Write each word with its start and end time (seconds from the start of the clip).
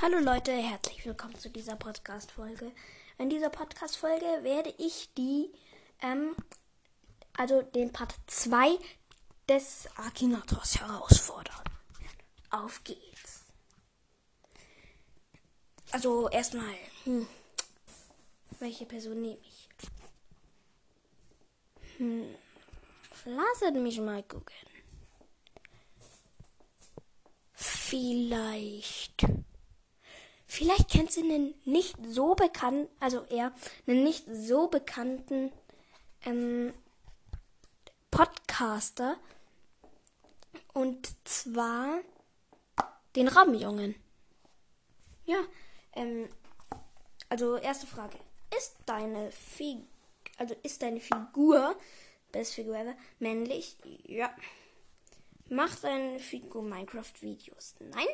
Hallo 0.00 0.20
Leute, 0.20 0.52
herzlich 0.52 1.04
willkommen 1.04 1.34
zu 1.34 1.50
dieser 1.50 1.74
Podcast-Folge. 1.74 2.70
In 3.18 3.30
dieser 3.30 3.50
Podcast-Folge 3.50 4.44
werde 4.44 4.72
ich 4.78 5.12
die, 5.18 5.50
ähm, 6.00 6.36
also 7.36 7.62
den 7.62 7.90
Part 7.90 8.14
2 8.28 8.78
des 9.48 9.88
Akinators 9.96 10.78
herausfordern. 10.78 11.64
Auf 12.50 12.84
geht's. 12.84 13.46
Also 15.90 16.28
erstmal, 16.28 16.76
hm, 17.02 17.26
welche 18.60 18.86
Person 18.86 19.20
nehme 19.20 19.40
ich? 19.42 19.68
Hm, 21.96 22.36
lasst 23.24 23.74
mich 23.74 23.98
mal 23.98 24.22
gucken. 24.22 24.54
Vielleicht. 27.54 29.26
Vielleicht 30.50 30.88
kennst 30.88 31.18
du 31.18 31.20
einen 31.20 31.54
nicht 31.66 31.94
so 32.08 32.34
bekannten, 32.34 32.88
also 33.00 33.22
eher 33.26 33.52
einen 33.86 34.02
nicht 34.02 34.24
so 34.32 34.66
bekannten 34.68 35.52
ähm, 36.24 36.72
Podcaster. 38.10 39.18
Und 40.72 41.12
zwar 41.28 42.00
den 43.14 43.28
Rabenjungen. 43.28 43.94
Ja, 45.26 45.44
ähm, 45.92 46.30
also 47.28 47.56
erste 47.56 47.86
Frage. 47.86 48.16
Ist 48.56 48.74
deine 48.86 49.30
Figur, 49.30 49.86
also 50.38 50.54
ist 50.62 50.80
deine 50.80 51.00
Figur, 51.00 51.76
best 52.32 52.54
Figur 52.54 52.74
ever, 52.74 52.94
männlich? 53.18 53.76
Ja. 54.04 54.34
Macht 55.50 55.84
deine 55.84 56.18
Figur 56.18 56.62
Minecraft-Videos? 56.62 57.74
Nein. 57.80 58.06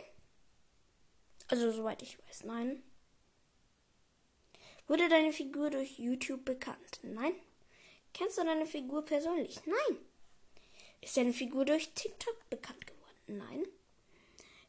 Also 1.49 1.71
soweit 1.71 2.03
ich 2.03 2.19
weiß, 2.19 2.45
nein. 2.45 2.83
Wurde 4.87 5.09
deine 5.09 5.33
Figur 5.33 5.71
durch 5.71 5.99
YouTube 5.99 6.45
bekannt? 6.45 7.01
Nein. 7.03 7.35
Kennst 8.13 8.39
du 8.39 8.45
deine 8.45 8.67
Figur 8.67 9.05
persönlich? 9.05 9.61
Nein. 9.67 9.99
Ist 11.01 11.17
deine 11.17 11.33
Figur 11.33 11.65
durch 11.65 11.91
TikTok 11.95 12.49
bekannt 12.51 12.87
geworden? 12.87 13.05
Nein. 13.27 13.67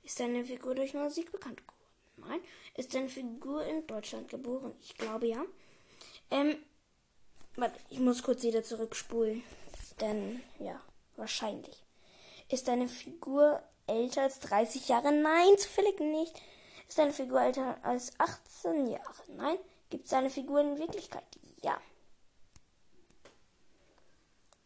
Ist 0.04 0.20
deine 0.20 0.46
Figur 0.46 0.76
durch 0.76 0.94
Musik 0.94 1.32
bekannt 1.32 1.58
geworden? 1.60 1.76
Nein. 2.18 2.40
Ist 2.76 2.94
deine 2.94 3.10
Figur 3.10 3.66
in 3.66 3.86
Deutschland 3.88 4.30
geboren? 4.30 4.74
Ich 4.84 4.96
glaube 4.96 5.28
ja. 5.28 5.46
Ähm, 6.32 6.58
warte, 7.56 7.80
ich 7.90 8.00
muss 8.00 8.24
kurz 8.24 8.44
wieder 8.44 8.64
zurückspulen. 8.64 9.44
Denn, 10.02 10.42
ja, 10.60 10.82
wahrscheinlich. 11.16 11.84
Ist 12.50 12.68
deine 12.68 12.88
Figur 12.88 13.62
älter 13.88 14.24
als 14.24 14.40
30 14.40 14.88
Jahre? 14.88 15.12
Nein, 15.12 15.58
zufällig 15.58 16.00
nicht. 16.00 16.42
Ist 16.88 16.98
deine 16.98 17.14
Figur 17.14 17.42
älter 17.42 17.78
als 17.84 18.12
18 18.20 18.88
Jahre? 18.88 19.14
Nein. 19.30 19.58
Gibt 19.90 20.06
es 20.06 20.14
eine 20.14 20.30
Figur 20.30 20.62
in 20.62 20.78
Wirklichkeit? 20.78 21.26
Ja. 21.62 21.80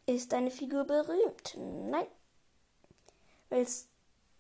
Ist 0.06 0.32
deine 0.32 0.52
Figur 0.52 0.86
berühmt? 0.86 1.56
Nein. 1.56 2.08
Willst 3.50 3.90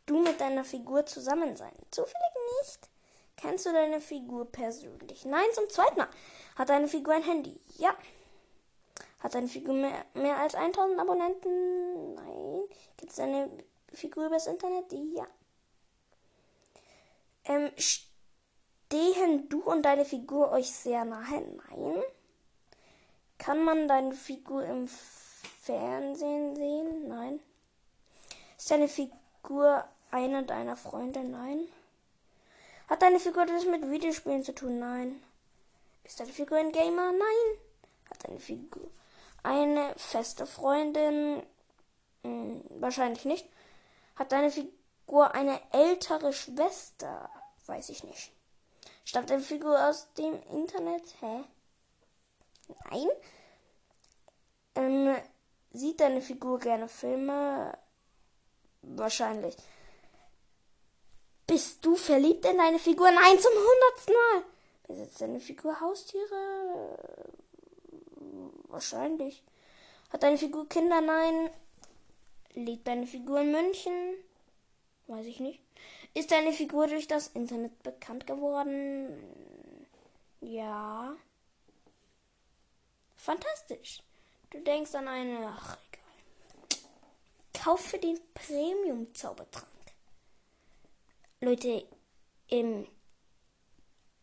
du 0.05 0.19
mit 0.19 0.39
deiner 0.41 0.63
Figur 0.63 1.05
zusammen 1.05 1.55
sein? 1.55 1.73
Zufällig 1.91 2.33
nicht. 2.61 2.89
Kennst 3.35 3.65
du 3.65 3.71
deine 3.71 4.01
Figur 4.01 4.45
persönlich? 4.51 5.25
Nein, 5.25 5.47
zum 5.53 5.69
zweiten 5.69 5.97
Mal. 5.97 6.09
Hat 6.55 6.69
deine 6.69 6.87
Figur 6.87 7.13
ein 7.13 7.23
Handy? 7.23 7.59
Ja. 7.77 7.95
Hat 9.19 9.35
deine 9.35 9.47
Figur 9.47 9.73
mehr, 9.73 10.05
mehr 10.13 10.37
als 10.37 10.55
1000 10.55 10.99
Abonnenten? 10.99 12.15
Nein. 12.15 12.63
Gibt 12.97 13.11
es 13.11 13.17
deine 13.17 13.49
Figur 13.93 14.25
übers 14.25 14.47
Internet? 14.47 14.91
Ja. 14.91 15.27
Ähm, 17.49 17.71
stehen 17.77 19.49
du 19.49 19.63
und 19.63 19.81
deine 19.81 20.05
Figur 20.05 20.51
euch 20.51 20.71
sehr 20.71 21.03
nahe? 21.03 21.41
Nein. 21.41 22.03
Kann 23.39 23.63
man 23.63 23.87
deine 23.87 24.13
Figur 24.13 24.63
im 24.63 24.87
Fernsehen 24.87 26.55
sehen? 26.55 27.07
Nein. 27.07 27.39
Ist 28.55 28.69
deine 28.69 28.87
Figur 28.87 29.83
eine 30.11 30.43
deiner 30.43 30.77
Freunde? 30.77 31.23
Nein. 31.23 31.67
Hat 32.87 33.01
deine 33.01 33.19
Figur 33.19 33.43
etwas 33.43 33.65
mit 33.65 33.89
Videospielen 33.89 34.43
zu 34.43 34.53
tun? 34.53 34.77
Nein. 34.77 35.19
Ist 36.03 36.19
deine 36.19 36.31
Figur 36.31 36.59
ein 36.59 36.71
Gamer? 36.71 37.11
Nein. 37.11 37.59
Hat 38.11 38.27
deine 38.27 38.39
Figur 38.39 38.91
eine 39.41 39.95
feste 39.97 40.45
Freundin? 40.45 41.41
Hm, 42.23 42.63
wahrscheinlich 42.79 43.25
nicht. 43.25 43.47
Hat 44.15 44.31
deine 44.33 44.51
Figur 44.51 45.33
eine 45.33 45.59
ältere 45.71 46.31
Schwester? 46.31 47.29
Weiß 47.69 47.89
ich 47.89 48.03
nicht. 48.03 48.31
Stammt 49.05 49.31
eine 49.31 49.43
Figur 49.43 49.87
aus 49.87 50.11
dem 50.15 50.41
Internet? 50.51 51.03
Hä? 51.21 51.43
Nein. 52.89 53.07
Ähm, 54.73 55.15
sieht 55.71 55.99
deine 55.99 56.21
Figur 56.21 56.57
gerne 56.57 56.87
Filme? 56.87 57.77
Wahrscheinlich. 58.81 59.55
Bist 61.45 61.85
du 61.85 61.95
verliebt 61.95 62.43
in 62.45 62.57
deine 62.57 62.79
Figur? 62.79 63.11
Nein, 63.11 63.39
zum 63.39 63.53
hundertsten 63.53 64.15
Mal. 64.15 64.43
Besitzt 64.87 65.21
deine 65.21 65.39
Figur 65.39 65.79
Haustiere? 65.79 66.97
Wahrscheinlich. 68.63 69.43
Hat 70.11 70.23
deine 70.23 70.39
Figur 70.39 70.67
Kinder? 70.67 71.01
Nein. 71.01 71.51
Lebt 72.53 72.87
deine 72.87 73.05
Figur 73.05 73.41
in 73.41 73.51
München? 73.51 74.15
Weiß 75.05 75.27
ich 75.27 75.39
nicht. 75.39 75.61
Ist 76.13 76.31
deine 76.31 76.53
Figur 76.53 76.87
durch 76.87 77.07
das 77.07 77.27
Internet 77.29 77.81
bekannt 77.83 78.25
geworden? 78.25 79.87
Ja. 80.41 81.15
Fantastisch. 83.15 84.01
Du 84.49 84.59
denkst 84.61 84.95
an 84.95 85.07
eine. 85.07 85.47
Ach, 85.47 85.77
egal. 85.91 86.83
Kaufe 87.53 87.97
den 87.99 88.19
Premium-Zaubertrank. 88.33 89.67
Leute, 91.41 91.85
ähm, 92.49 92.87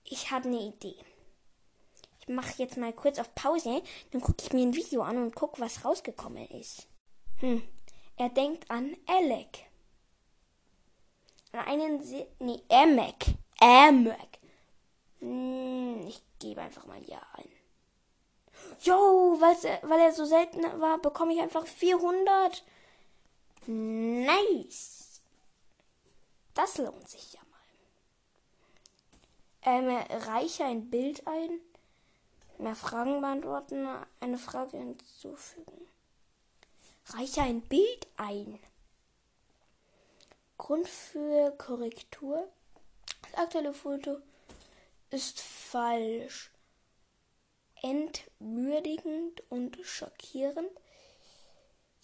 ich 0.04 0.30
habe 0.30 0.48
eine 0.48 0.60
Idee. 0.60 0.96
Ich 2.20 2.28
mache 2.28 2.54
jetzt 2.58 2.76
mal 2.76 2.92
kurz 2.92 3.18
auf 3.18 3.34
Pause, 3.34 3.82
dann 4.10 4.20
gucke 4.20 4.42
ich 4.42 4.52
mir 4.52 4.66
ein 4.66 4.74
Video 4.74 5.02
an 5.02 5.16
und 5.18 5.34
gucke, 5.34 5.60
was 5.60 5.84
rausgekommen 5.84 6.46
ist. 6.48 6.88
Hm, 7.38 7.62
er 8.16 8.28
denkt 8.30 8.70
an 8.70 8.96
Alec 9.06 9.64
einen 11.64 12.02
Se 12.02 12.26
nee, 12.38 12.60
Emek. 12.68 13.26
Emek. 13.60 14.38
Hm, 15.20 16.06
ich 16.06 16.22
gebe 16.38 16.60
einfach 16.60 16.86
mal 16.86 17.02
Ja 17.04 17.20
ein. 17.34 17.48
Jo, 18.80 19.38
weil 19.40 20.00
er 20.00 20.12
so 20.12 20.24
selten 20.24 20.62
war, 20.80 20.98
bekomme 20.98 21.34
ich 21.34 21.40
einfach 21.40 21.66
400. 21.66 22.64
Nice. 23.66 25.20
Das 26.54 26.78
lohnt 26.78 27.08
sich 27.08 27.34
ja 27.34 27.40
mal. 27.50 27.58
Ähm, 29.62 29.88
reiche 30.28 30.64
ein 30.64 30.88
Bild 30.88 31.26
ein. 31.26 31.60
Mehr 32.58 32.76
Fragen 32.76 33.20
beantworten. 33.20 33.86
Eine 34.20 34.38
Frage 34.38 34.78
hinzufügen. 34.78 35.88
Reiche 37.08 37.42
ein 37.42 37.60
Bild 37.62 38.06
ein. 38.16 38.58
Grund 40.58 40.88
für 40.88 41.50
Korrektur. 41.52 42.48
Das 43.22 43.34
aktuelle 43.34 43.74
Foto 43.74 44.18
ist 45.10 45.40
falsch. 45.40 46.50
Entwürdigend 47.82 49.42
und 49.50 49.78
schockierend. 49.82 50.70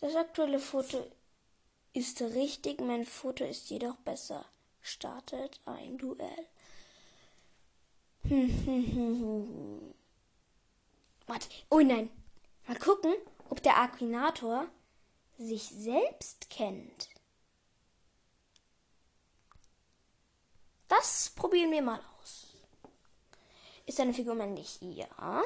Das 0.01 0.15
aktuelle 0.17 0.59
Foto 0.59 1.07
ist 1.93 2.21
richtig, 2.21 2.81
mein 2.81 3.05
Foto 3.05 3.45
ist 3.45 3.71
jedoch 3.71 3.97
besser. 3.97 4.45
Startet 4.81 5.61
ein 5.65 5.99
Duell. 5.99 6.47
Warte. 11.27 11.49
Oh 11.71 11.81
nein. 11.81 12.11
Mal 12.67 12.79
gucken, 12.79 13.15
ob 13.49 13.63
der 13.63 13.79
Aquinator 13.79 14.67
sich 15.39 15.63
selbst 15.65 16.49
kennt. 16.51 17.12
Das 20.93 21.31
probieren 21.31 21.71
wir 21.71 21.81
mal 21.81 22.01
aus. 22.21 22.49
Ist 23.87 23.99
deine 23.99 24.13
Figur 24.13 24.35
männlich? 24.35 24.79
Ja. 24.83 25.43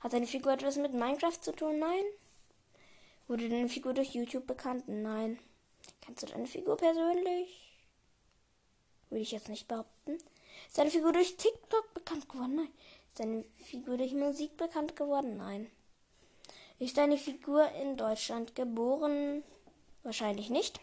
Hat 0.00 0.12
deine 0.12 0.26
Figur 0.26 0.52
etwas 0.52 0.74
mit 0.74 0.92
Minecraft 0.92 1.40
zu 1.40 1.52
tun? 1.52 1.78
Nein. 1.78 2.02
Wurde 3.28 3.48
deine 3.48 3.68
Figur 3.68 3.94
durch 3.94 4.12
YouTube 4.12 4.48
bekannt? 4.48 4.88
Nein. 4.88 5.38
Kennst 6.00 6.24
du 6.24 6.26
deine 6.26 6.48
Figur 6.48 6.76
persönlich? 6.76 7.78
Würde 9.08 9.22
ich 9.22 9.30
jetzt 9.30 9.50
nicht 9.50 9.68
behaupten. 9.68 10.18
Ist 10.66 10.76
deine 10.76 10.90
Figur 10.90 11.12
durch 11.12 11.36
TikTok 11.36 11.94
bekannt 11.94 12.28
geworden? 12.28 12.56
Nein. 12.56 12.72
Ist 13.08 13.20
deine 13.20 13.44
Figur 13.58 13.98
durch 13.98 14.14
Musik 14.14 14.56
bekannt 14.56 14.96
geworden? 14.96 15.36
Nein. 15.36 15.70
Ist 16.80 16.96
deine 16.96 17.18
Figur 17.18 17.70
in 17.70 17.96
Deutschland 17.96 18.56
geboren? 18.56 19.44
Wahrscheinlich 20.02 20.50
nicht. 20.50 20.80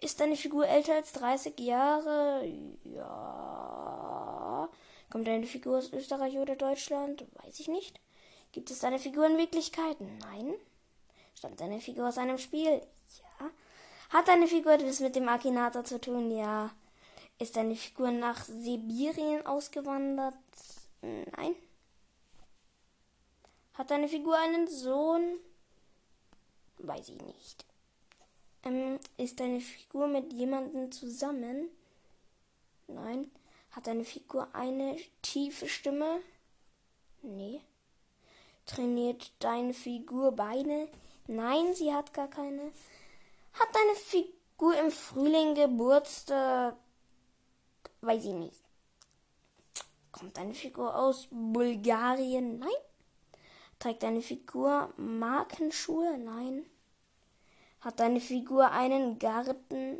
Ist 0.00 0.20
deine 0.20 0.36
Figur 0.36 0.66
älter 0.66 0.94
als 0.94 1.12
30 1.12 1.58
Jahre? 1.58 2.46
Ja. 2.84 4.68
Kommt 5.10 5.26
deine 5.26 5.46
Figur 5.46 5.78
aus 5.78 5.92
Österreich 5.92 6.38
oder 6.38 6.54
Deutschland? 6.54 7.26
Weiß 7.42 7.58
ich 7.58 7.68
nicht. 7.68 8.00
Gibt 8.52 8.70
es 8.70 8.78
deine 8.78 8.98
Figur 8.98 9.26
in 9.26 9.38
Wirklichkeit? 9.38 9.96
Nein. 10.00 10.54
Stammt 11.34 11.60
deine 11.60 11.80
Figur 11.80 12.08
aus 12.08 12.18
einem 12.18 12.38
Spiel? 12.38 12.80
Ja. 13.40 13.50
Hat 14.10 14.28
deine 14.28 14.46
Figur 14.46 14.72
etwas 14.72 15.00
mit 15.00 15.16
dem 15.16 15.28
Akinator 15.28 15.84
zu 15.84 16.00
tun? 16.00 16.30
Ja. 16.30 16.70
Ist 17.38 17.56
deine 17.56 17.74
Figur 17.74 18.10
nach 18.10 18.44
Sibirien 18.44 19.46
ausgewandert? 19.46 20.34
Nein. 21.02 21.56
Hat 23.74 23.90
deine 23.90 24.08
Figur 24.08 24.36
einen 24.36 24.68
Sohn? 24.68 25.38
Weiß 26.78 27.08
ich 27.08 27.20
nicht. 27.22 27.67
Ähm, 28.68 28.98
ist 29.16 29.40
deine 29.40 29.60
Figur 29.60 30.06
mit 30.08 30.32
jemandem 30.32 30.92
zusammen? 30.92 31.68
Nein. 32.86 33.30
Hat 33.70 33.86
deine 33.86 34.04
Figur 34.04 34.48
eine 34.54 34.96
tiefe 35.22 35.68
Stimme? 35.68 36.20
Nee. 37.22 37.60
Trainiert 38.66 39.32
deine 39.38 39.72
Figur 39.72 40.32
Beine? 40.32 40.88
Nein, 41.26 41.74
sie 41.74 41.92
hat 41.92 42.12
gar 42.12 42.28
keine. 42.28 42.72
Hat 43.54 43.68
deine 43.74 43.94
Figur 43.96 44.76
im 44.78 44.90
Frühling 44.90 45.54
Geburtstag? 45.54 46.76
Weiß 48.00 48.24
ich 48.24 48.32
nicht. 48.32 48.60
Kommt 50.12 50.36
deine 50.36 50.54
Figur 50.54 50.94
aus 50.94 51.28
Bulgarien? 51.30 52.58
Nein. 52.58 52.68
Trägt 53.78 54.02
deine 54.02 54.22
Figur 54.22 54.92
Markenschuhe? 54.96 56.18
Nein. 56.18 56.66
Hat 57.80 58.00
deine 58.00 58.20
Figur 58.20 58.70
einen 58.70 59.18
Garten? 59.18 59.98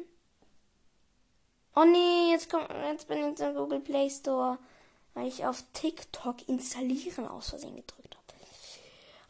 Oh 1.75 1.84
nee, 1.84 2.32
jetzt 2.32 2.50
kommt, 2.50 2.69
jetzt 2.70 3.06
bin 3.06 3.19
ich 3.19 3.40
im 3.40 3.54
Google 3.54 3.80
Play 3.80 4.10
Store, 4.10 4.58
weil 5.14 5.28
ich 5.28 5.46
auf 5.46 5.62
TikTok 5.75 6.48
installieren 6.48 7.28
aus 7.28 7.50
Versehen 7.50 7.76
gedrückt 7.76 8.16
habe. 8.16 8.25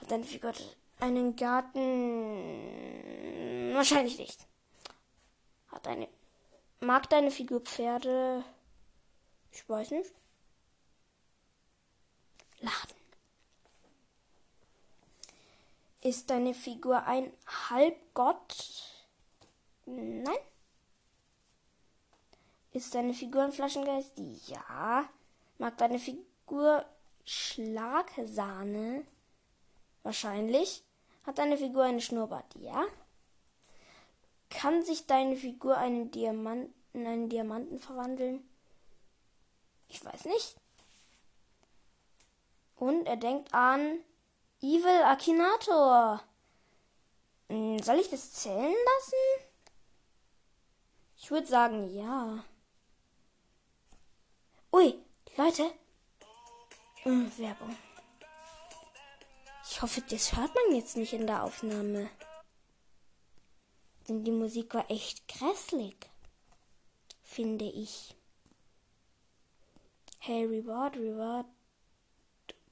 Hat 0.01 0.11
deine 0.11 0.25
Figur 0.25 0.55
einen 1.01 1.37
Garten? 1.37 1.79
Wahrscheinlich 3.75 4.19
nicht. 4.19 4.47
Hat 5.69 5.85
deine, 5.85 6.09
mag 6.81 7.11
deine 7.11 7.31
Figur 7.31 7.61
Pferde? 7.61 8.43
Ich 9.53 9.69
weiß 9.69 9.91
nicht. 9.91 10.11
Laden. 12.61 12.98
Ist 16.01 16.31
deine 16.31 16.55
Figur 16.55 17.05
ein 17.05 17.33
Halbgott? 17.71 18.55
Nein. 19.87 20.39
Ist 22.73 22.95
deine 22.95 23.15
Figur 23.15 23.43
ein 23.43 23.53
Flaschengeist? 23.53 24.13
Ja. 24.47 25.09
Mag 25.59 25.77
deine 25.79 25.99
Figur 25.99 26.85
Schlagsahne? 27.25 29.05
Wahrscheinlich. 30.05 30.85
Hat 31.25 31.39
deine 31.39 31.59
Figur 31.59 31.85
eine 31.85 32.01
Schnurrbart? 32.01 32.55
Ja. 32.61 32.87
Kann 34.51 34.83
sich 34.83 35.07
deine 35.07 35.37
Figur 35.37 35.77
einen 35.77 36.11
Diamanten, 36.11 36.73
in 36.93 37.07
einen 37.07 37.29
Diamanten 37.29 37.81
verwandeln? 37.81 38.49
Ich 39.89 40.05
weiß 40.05 40.27
nicht. 40.27 40.57
Und 42.77 43.07
er 43.07 43.17
denkt 43.17 43.53
an 43.53 43.99
Evil 44.61 45.03
Akinator. 45.05 46.21
Hm, 47.49 47.79
soll 47.79 48.01
ich 48.01 48.11
das 48.11 48.33
zählen 48.33 48.75
lassen? 48.75 49.45
Ich 51.17 51.31
würde 51.31 51.47
sagen, 51.47 51.95
ja. 51.95 52.45
Ui, 54.73 54.99
Leute. 55.37 55.71
Hm, 57.05 57.31
Werbung. 57.39 57.77
Ich 59.71 59.81
hoffe, 59.81 60.01
das 60.01 60.37
hört 60.37 60.53
man 60.55 60.75
jetzt 60.75 60.97
nicht 60.97 61.13
in 61.13 61.29
der 61.29 61.45
Aufnahme. 61.45 62.11
Denn 64.09 64.25
die 64.25 64.33
Musik 64.33 64.75
war 64.75 64.91
echt 64.91 65.29
grässlich. 65.29 65.97
Finde 67.23 67.67
ich. 67.67 68.17
Hey, 70.19 70.45
Reward, 70.45 70.97
Reward, 70.97 71.47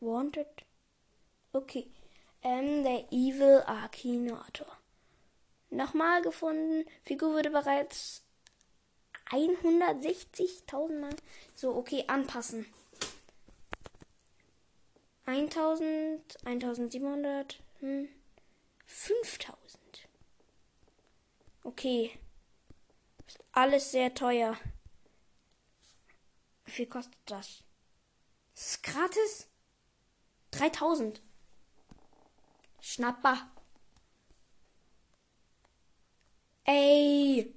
Wanted. 0.00 0.65
Okay. 1.56 1.86
Ähm, 2.42 2.84
der 2.84 3.10
Evil 3.10 3.62
Akinator. 3.66 4.66
Nochmal 5.70 6.20
gefunden. 6.20 6.84
Figur 7.02 7.32
wurde 7.32 7.48
bereits 7.48 8.22
160.000 9.30 11.00
Mal. 11.00 11.16
So, 11.54 11.74
okay, 11.74 12.04
anpassen. 12.08 12.66
1000, 15.24 16.20
1700, 16.44 17.58
hm, 17.80 18.08
5000. 18.84 20.08
Okay. 21.64 22.12
Ist 23.26 23.42
alles 23.52 23.92
sehr 23.92 24.12
teuer. 24.12 24.58
Wie 26.66 26.70
viel 26.70 26.86
kostet 26.86 27.16
das? 27.24 27.62
Ist 28.54 28.82
gratis? 28.82 29.48
3000. 30.50 31.25
Schnapper. 32.88 33.50
Ey. 36.62 37.52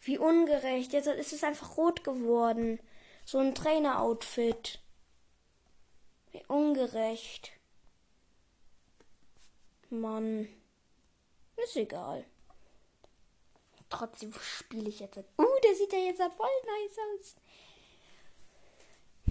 Wie 0.00 0.18
ungerecht. 0.18 0.92
Jetzt 0.92 1.06
ist 1.06 1.32
es 1.32 1.42
einfach 1.42 1.78
rot 1.78 2.04
geworden. 2.04 2.78
So 3.24 3.38
ein 3.38 3.54
Trainer-Outfit. 3.54 4.80
Wie 6.30 6.44
ungerecht. 6.46 7.52
Mann. 9.88 10.46
Ist 11.56 11.76
egal. 11.76 12.26
Trotzdem 13.88 14.34
spiele 14.34 14.90
ich 14.90 15.00
jetzt. 15.00 15.16
Uh, 15.16 15.60
der 15.64 15.74
sieht 15.74 15.94
ja 15.94 16.00
jetzt 16.00 16.18
voll 16.18 16.48
nice 16.66 16.98
aus. 17.14 17.36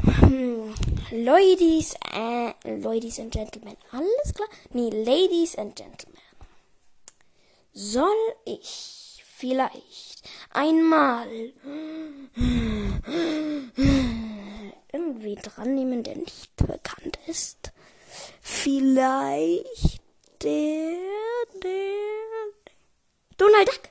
Hm, 0.01 0.73
Ladies, 1.11 1.95
äh, 2.13 2.53
Ladies 2.63 3.19
and 3.19 3.31
Gentlemen, 3.31 3.77
alles 3.91 4.33
klar? 4.33 4.47
Nee, 4.71 4.89
Ladies 4.89 5.57
and 5.57 5.75
Gentlemen. 5.75 6.19
Soll 7.73 8.35
ich 8.45 9.23
vielleicht 9.37 10.29
einmal 10.51 11.27
irgendwie 14.91 15.35
dran 15.35 15.75
nehmen, 15.75 16.03
der 16.03 16.15
nicht 16.15 16.55
bekannt 16.55 17.19
ist? 17.27 17.71
Vielleicht 18.41 20.01
der, 20.41 20.97
der, 21.61 21.95
Donald 23.37 23.67
Duck. 23.67 23.89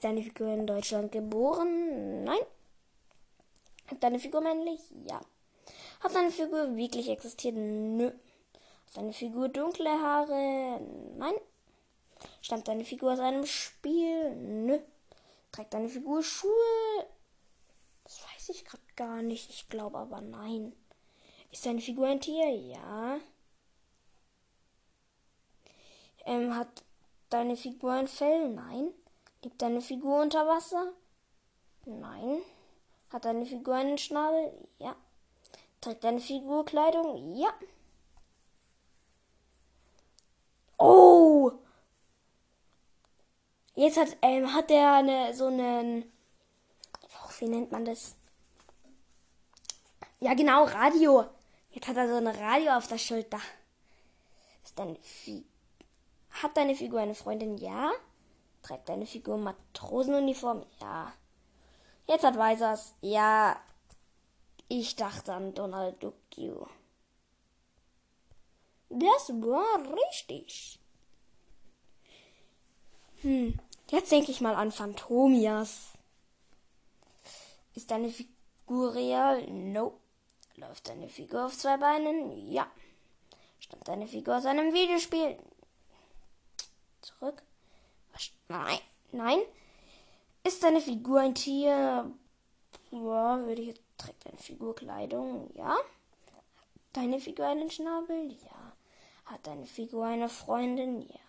Ist 0.00 0.04
deine 0.04 0.22
Figur 0.22 0.48
in 0.54 0.66
Deutschland 0.66 1.12
geboren? 1.12 2.24
Nein. 2.24 2.40
Ist 3.90 4.02
deine 4.02 4.18
Figur 4.18 4.40
männlich? 4.40 4.80
Ja. 5.04 5.20
Hat 6.00 6.14
deine 6.14 6.30
Figur 6.30 6.74
wirklich 6.74 7.10
existiert? 7.10 7.54
Nö. 7.54 8.06
Hat 8.06 8.96
deine 8.96 9.12
Figur 9.12 9.50
dunkle 9.50 9.90
Haare? 9.90 10.80
Nein. 11.18 11.34
Stammt 12.40 12.66
deine 12.66 12.86
Figur 12.86 13.12
aus 13.12 13.18
einem 13.18 13.44
Spiel? 13.44 14.34
Nö. 14.36 14.78
Trägt 15.52 15.74
deine 15.74 15.90
Figur 15.90 16.22
Schuhe? 16.22 17.06
Das 18.04 18.22
weiß 18.22 18.48
ich 18.48 18.64
gerade 18.64 18.82
gar 18.96 19.20
nicht. 19.20 19.50
Ich 19.50 19.68
glaube 19.68 19.98
aber 19.98 20.22
nein. 20.22 20.72
Ist 21.52 21.66
deine 21.66 21.82
Figur 21.82 22.06
ein 22.06 22.22
Tier? 22.22 22.48
Ja. 22.48 23.20
Ähm, 26.24 26.56
hat 26.56 26.84
deine 27.28 27.54
Figur 27.54 27.92
ein 27.92 28.08
Fell? 28.08 28.48
Nein. 28.48 28.94
Lebt 29.42 29.60
deine 29.62 29.80
Figur 29.80 30.20
unter 30.22 30.46
Wasser? 30.46 30.92
Nein. 31.84 32.42
Hat 33.10 33.24
deine 33.24 33.46
Figur 33.46 33.74
einen 33.74 33.98
Schnabel? 33.98 34.52
Ja. 34.78 34.94
Trägt 35.80 36.04
deine 36.04 36.20
Figur 36.20 36.64
Kleidung? 36.64 37.34
Ja. 37.36 37.52
Oh! 40.78 41.52
Jetzt 43.74 43.96
hat, 43.96 44.16
ähm, 44.22 44.52
hat 44.52 44.70
er 44.70 44.94
eine, 44.94 45.34
so 45.34 45.46
einen, 45.46 46.10
oh, 47.02 47.30
wie 47.38 47.48
nennt 47.48 47.72
man 47.72 47.84
das? 47.84 48.14
Ja, 50.18 50.34
genau, 50.34 50.64
Radio. 50.64 51.26
Jetzt 51.70 51.88
hat 51.88 51.96
er 51.96 52.08
so 52.08 52.16
ein 52.16 52.26
Radio 52.26 52.72
auf 52.72 52.88
der 52.88 52.98
Schulter. 52.98 53.40
Ist 54.62 54.78
deine 54.78 54.96
Fi 54.96 55.44
hat 56.30 56.56
deine 56.56 56.74
Figur 56.74 57.00
eine 57.00 57.14
Freundin? 57.14 57.58
Ja. 57.58 57.90
Trägt 58.62 58.88
deine 58.88 59.06
Figur 59.06 59.36
Matrosenuniform? 59.38 60.64
Ja. 60.80 61.12
Jetzt 62.06 62.24
hat 62.24 62.36
Weisers. 62.36 62.94
Ja. 63.00 63.60
Ich 64.68 64.96
dachte 64.96 65.32
an 65.32 65.54
Donald 65.54 66.02
Duck. 66.02 66.14
Das 68.90 69.28
war 69.28 69.94
richtig. 69.94 70.80
Hm, 73.22 73.58
jetzt 73.90 74.10
denke 74.10 74.32
ich 74.32 74.40
mal 74.40 74.54
an 74.54 74.72
Phantomias. 74.72 75.92
Ist 77.74 77.90
deine 77.90 78.10
Figur 78.10 78.94
real? 78.94 79.46
No. 79.48 80.00
Läuft 80.56 80.88
deine 80.88 81.08
Figur 81.08 81.46
auf 81.46 81.56
zwei 81.56 81.76
Beinen? 81.76 82.50
Ja. 82.50 82.66
Stammt 83.60 83.86
deine 83.86 84.08
Figur 84.08 84.36
aus 84.38 84.46
einem 84.46 84.72
Videospiel? 84.72 85.38
Zurück. 87.00 87.42
Nein. 88.48 88.78
Nein. 89.12 89.38
Ist 90.42 90.62
deine 90.62 90.80
Figur 90.80 91.20
ein 91.20 91.34
Tier? 91.34 92.10
Ja, 92.90 93.38
würde 93.46 93.60
ich 93.62 93.68
jetzt. 93.68 93.82
Trägt 93.98 94.26
deine 94.26 94.38
Figur 94.38 94.74
Kleidung? 94.74 95.50
Ja. 95.54 95.76
Deine 96.92 97.20
Figur 97.20 97.46
einen 97.46 97.70
Schnabel? 97.70 98.32
Ja. 98.44 98.72
Hat 99.26 99.46
deine 99.46 99.66
Figur 99.66 100.06
eine 100.06 100.28
Freundin? 100.28 101.02
Ja. 101.02 101.20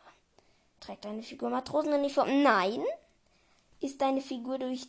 Trägt 0.79 1.05
deine 1.05 1.21
Figur 1.21 1.49
Matrosenuniform? 1.49 2.43
Nein. 2.43 2.83
Ist 3.81 4.01
deine 4.01 4.21
Figur 4.21 4.57
durch 4.57 4.87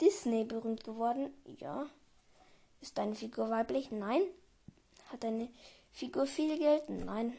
Disney 0.00 0.44
berühmt 0.44 0.84
geworden? 0.84 1.32
Ja. 1.44 1.86
Ist 2.80 2.98
deine 2.98 3.14
Figur 3.14 3.50
weiblich? 3.50 3.90
Nein. 3.92 4.22
Hat 5.10 5.22
deine 5.22 5.48
Figur 5.92 6.26
viel 6.26 6.58
Geld? 6.58 6.88
Nein. 6.88 7.36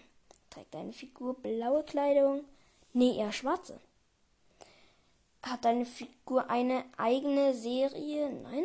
Trägt 0.50 0.74
deine 0.74 0.94
Figur 0.94 1.34
blaue 1.36 1.84
Kleidung? 1.84 2.46
Nee, 2.94 3.18
eher 3.18 3.32
schwarze. 3.34 3.80
Hat 5.44 5.66
deine 5.66 5.86
Figur 5.86 6.50
eine 6.50 6.86
eigene 6.98 7.54
Serie? 7.54 8.30
Nein. 8.30 8.64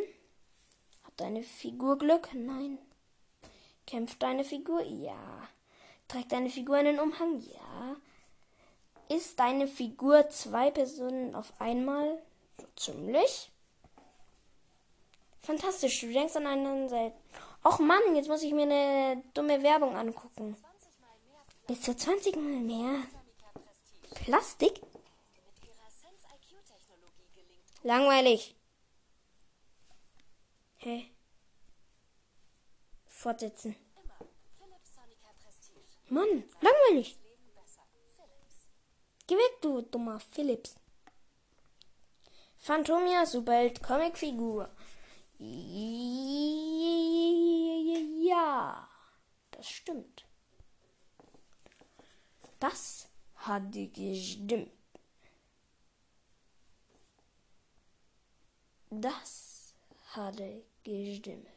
Hat 1.03 1.13
deine 1.17 1.43
Figur 1.43 1.97
Glück? 1.97 2.29
Nein. 2.33 2.79
Kämpft 3.85 4.23
deine 4.23 4.45
Figur? 4.45 4.81
Ja. 4.83 5.47
Trägt 6.07 6.31
deine 6.31 6.49
Figur 6.49 6.77
einen 6.77 6.99
Umhang? 6.99 7.41
Ja. 7.41 7.95
Ist 9.09 9.39
deine 9.39 9.67
Figur 9.67 10.29
zwei 10.29 10.71
Personen 10.71 11.35
auf 11.35 11.51
einmal? 11.59 12.21
So 12.59 12.67
ziemlich. 12.75 13.51
Fantastisch, 15.41 15.99
du 16.01 16.13
denkst 16.13 16.35
an 16.35 16.47
einen 16.47 16.87
Seite. 16.87 17.15
Och 17.65 17.79
Mann, 17.79 18.15
jetzt 18.15 18.29
muss 18.29 18.41
ich 18.41 18.53
mir 18.53 18.63
eine 18.63 19.21
dumme 19.33 19.61
Werbung 19.63 19.97
angucken. 19.97 20.55
Bis 21.67 21.81
zu 21.81 21.95
20 21.95 22.35
Mal 22.37 22.59
mehr. 22.61 23.01
Plastik? 24.23 24.81
Langweilig. 27.83 28.55
Hä? 30.77 31.05
Fortsetzen. 33.07 33.75
Mann, 36.09 36.43
langweilig. 36.61 37.17
Geh 39.27 39.37
weg, 39.37 39.61
du 39.61 39.81
dummer 39.81 40.19
Philips. 40.19 40.75
Phantomia 42.57 43.25
Superheld 43.25 43.81
Comicfigur. 43.83 44.69
Ja, 48.27 48.89
das 49.51 49.69
stimmt. 49.69 50.25
Das 52.59 53.07
hatte 53.35 53.87
gestimmt. 53.87 54.78
Das 58.89 59.73
hatte 60.13 60.63
gestimmt. 60.83 61.47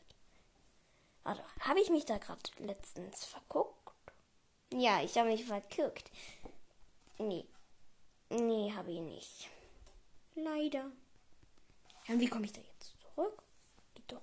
Also, 1.25 1.43
habe 1.61 1.81
ich 1.81 1.89
mich 1.89 2.05
da 2.05 2.19
gerade 2.19 2.43
letztens 2.59 3.25
verguckt? 3.25 3.95
Ja, 4.73 5.03
ich 5.03 5.17
habe 5.17 5.29
mich 5.29 5.45
verguckt. 5.45 6.11
Nee. 7.19 7.47
Nee, 8.29 8.73
habe 8.75 8.91
ich 8.93 9.01
nicht. 9.01 9.49
Leider. 10.35 10.91
Und 12.09 12.21
wie 12.21 12.29
komme 12.29 12.47
ich 12.47 12.53
da 12.53 12.61
jetzt 12.61 12.95
zurück? 13.01 13.43
Geht 13.95 14.12
doch. 14.12 14.23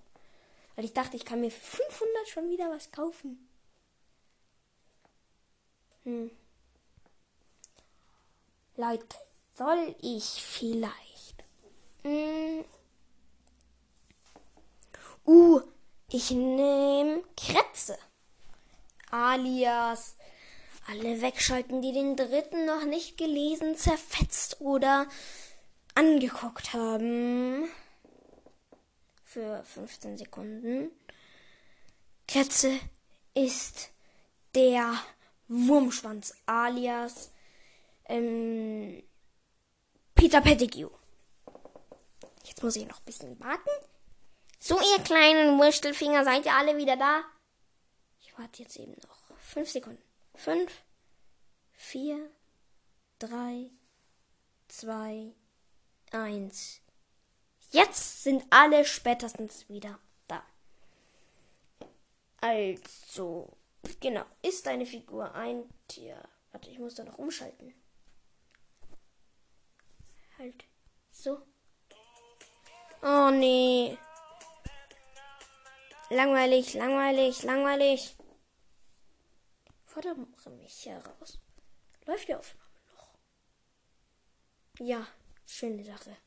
Weil 0.75 0.85
ich 0.85 0.93
dachte, 0.93 1.15
ich 1.15 1.25
kann 1.25 1.41
mir 1.41 1.51
für 1.51 1.77
500 1.77 2.27
schon 2.27 2.49
wieder 2.49 2.69
was 2.69 2.91
kaufen. 2.91 3.47
Hm. 6.03 6.31
Leute, 8.75 9.17
soll 9.55 9.95
ich 10.01 10.23
vielleicht. 10.23 11.43
Hm. 12.03 12.65
Uh, 15.29 15.61
ich 16.09 16.31
nehme 16.31 17.21
Kretze. 17.37 17.99
Alias 19.11 20.15
alle 20.87 21.21
wegschalten, 21.21 21.83
die 21.83 21.93
den 21.93 22.15
dritten 22.15 22.65
noch 22.65 22.83
nicht 22.85 23.15
gelesen, 23.15 23.77
zerfetzt 23.77 24.59
oder 24.59 25.05
angeguckt 25.93 26.73
haben. 26.73 27.69
Für 29.23 29.63
15 29.65 30.17
Sekunden. 30.17 30.89
Kretze 32.27 32.79
ist 33.35 33.91
der 34.55 34.95
Wurmschwanz 35.47 36.33
alias 36.47 37.29
ähm, 38.05 39.03
Peter 40.15 40.41
Pettigrew. 40.41 40.89
Jetzt 42.45 42.63
muss 42.63 42.77
ich 42.77 42.87
noch 42.87 42.97
ein 42.97 43.05
bisschen 43.05 43.39
warten. 43.39 43.69
So, 44.59 44.77
ihr 44.77 45.03
kleinen 45.03 45.57
Wurstelfinger, 45.57 46.25
seid 46.25 46.45
ihr 46.45 46.53
alle 46.53 46.75
wieder 46.75 46.97
da? 46.97 47.23
Ich 48.21 48.37
warte 48.37 48.61
jetzt 48.61 48.75
eben 48.75 48.91
noch 49.01 49.37
fünf 49.37 49.69
Sekunden. 49.69 50.03
Fünf, 50.35 50.83
vier, 51.73 52.29
drei, 53.19 53.71
zwei, 54.67 55.33
eins. 56.11 56.81
Jetzt 57.71 58.23
sind 58.23 58.45
alle 58.49 58.83
spätestens 58.83 59.67
wieder 59.69 59.97
da. 60.27 60.43
Also, 62.41 63.55
genau, 63.99 64.25
ist 64.41 64.65
deine 64.65 64.85
Figur 64.85 65.33
ein 65.35 65.63
Tier? 65.87 66.21
Warte, 66.51 66.69
ich 66.69 66.79
muss 66.79 66.95
da 66.95 67.03
noch 67.05 67.17
umschalten. 67.17 67.73
Halt, 70.37 70.65
so. 71.11 71.41
Oh 73.01 73.29
nee. 73.31 73.97
Langweilig, 76.11 76.73
langweilig, 76.73 77.43
langweilig. 77.43 78.15
Fordere 79.85 80.15
mich 80.15 80.85
heraus. 80.87 81.37
Läuft 82.05 82.27
die 82.27 82.33
Aufnahme 82.33 82.69
noch? 82.95 83.13
Ja, 84.79 85.07
schöne 85.45 85.85
Sache. 85.85 86.17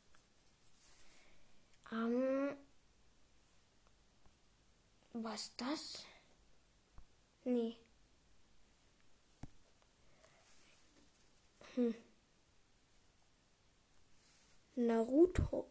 Ähm. 1.91 2.57
Was 5.15 5.53
das? 5.57 6.07
Nee. 7.45 7.77
Hm. 11.75 11.95
Naruto. 14.77 15.69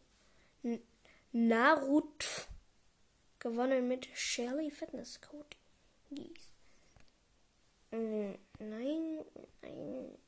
N 0.62 0.82
Naruto 1.32 2.51
gewonnen 3.42 3.88
mit 3.88 4.08
Shelly 4.14 4.70
Fitness 4.70 5.20
Code. 5.20 5.56
Nein, 7.90 8.38
nein, 8.60 9.24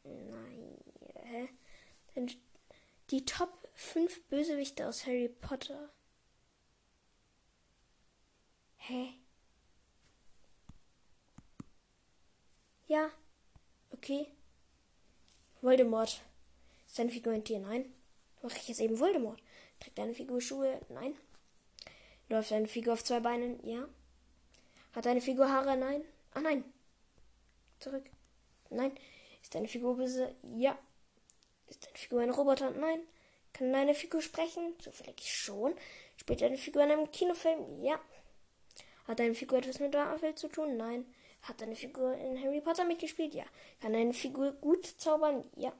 nein. 0.03 0.79
Hä? 1.23 1.49
Die 3.11 3.25
Top 3.25 3.69
5 3.75 4.25
Bösewichte 4.25 4.89
aus 4.89 5.07
Harry 5.07 5.29
Potter. 5.29 5.91
Hä? 8.79 9.15
Ja. 12.89 13.11
Okay. 13.93 14.27
Voldemort. 15.63 16.21
Ist 16.87 16.99
deine 16.99 17.11
Figur 17.11 17.33
ein 17.33 17.45
Tier? 17.45 17.61
Nein. 17.61 17.95
Mache 18.43 18.59
ich 18.59 18.69
jetzt 18.69 18.81
eben 18.81 18.99
Voldemort. 18.99 19.41
Trägt 19.81 19.99
deine 19.99 20.15
Figur 20.15 20.41
Schuhe? 20.41 20.81
Nein. 20.89 21.17
Läuft 22.29 22.51
deine 22.51 22.69
Figur 22.69 22.95
auf 22.95 23.05
zwei 23.05 23.21
Beinen? 23.21 23.65
Ja. 23.67 23.87
Hat 24.93 25.07
deine 25.07 25.21
Figur 25.21 25.51
Haare? 25.51 25.77
Nein. 25.77 26.05
Ah 26.33 26.41
nein. 26.41 26.65
Zurück. 27.81 28.05
Nein. 28.71 28.93
Ist 29.43 29.55
deine 29.55 29.69
Figur 29.69 29.97
böse? 29.97 30.35
Ja. 30.57 30.79
Ist 31.67 31.85
deine 31.87 31.97
Figur 31.97 32.23
ein 32.23 32.31
Roboter? 32.31 32.71
Nein. 32.71 33.01
Kann 33.53 33.73
deine 33.73 33.95
Figur 33.95 34.23
sprechen? 34.23 34.79
Zufällig 34.81 35.21
schon. 35.21 35.75
Spielt 36.17 36.41
deine 36.41 36.57
Figur 36.57 36.83
in 36.83 36.91
einem 36.91 37.11
Kinofilm? 37.11 37.83
Ja. 37.83 38.01
Hat 39.07 39.19
deine 39.19 39.35
Figur 39.35 39.59
etwas 39.59 39.81
mit 39.81 39.93
Marvel 39.93 40.35
zu 40.35 40.49
tun? 40.49 40.77
Nein. 40.77 41.07
Hat 41.43 41.61
deine 41.61 41.77
Figur 41.77 42.15
in 42.17 42.43
Harry 42.43 42.61
Potter 42.61 42.85
mitgespielt? 42.85 43.35
Ja. 43.35 43.45
Kann 43.81 43.93
deine 43.93 44.15
Figur 44.15 44.53
gut 44.53 44.87
zaubern? 44.87 45.45
Ja. 45.57 45.73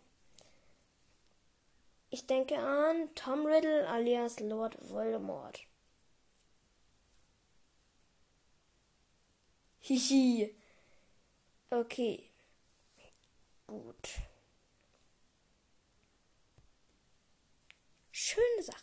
Ich 2.11 2.27
denke 2.27 2.59
an 2.59 3.09
Tom 3.15 3.47
Riddle 3.47 3.89
alias 3.89 4.39
Lord 4.41 4.77
Voldemort. 4.89 5.67
Hihi. 9.87 10.55
Okay. 11.71 12.31
Gut. 13.67 14.09
Schöne 18.11 18.63
Sache. 18.63 18.79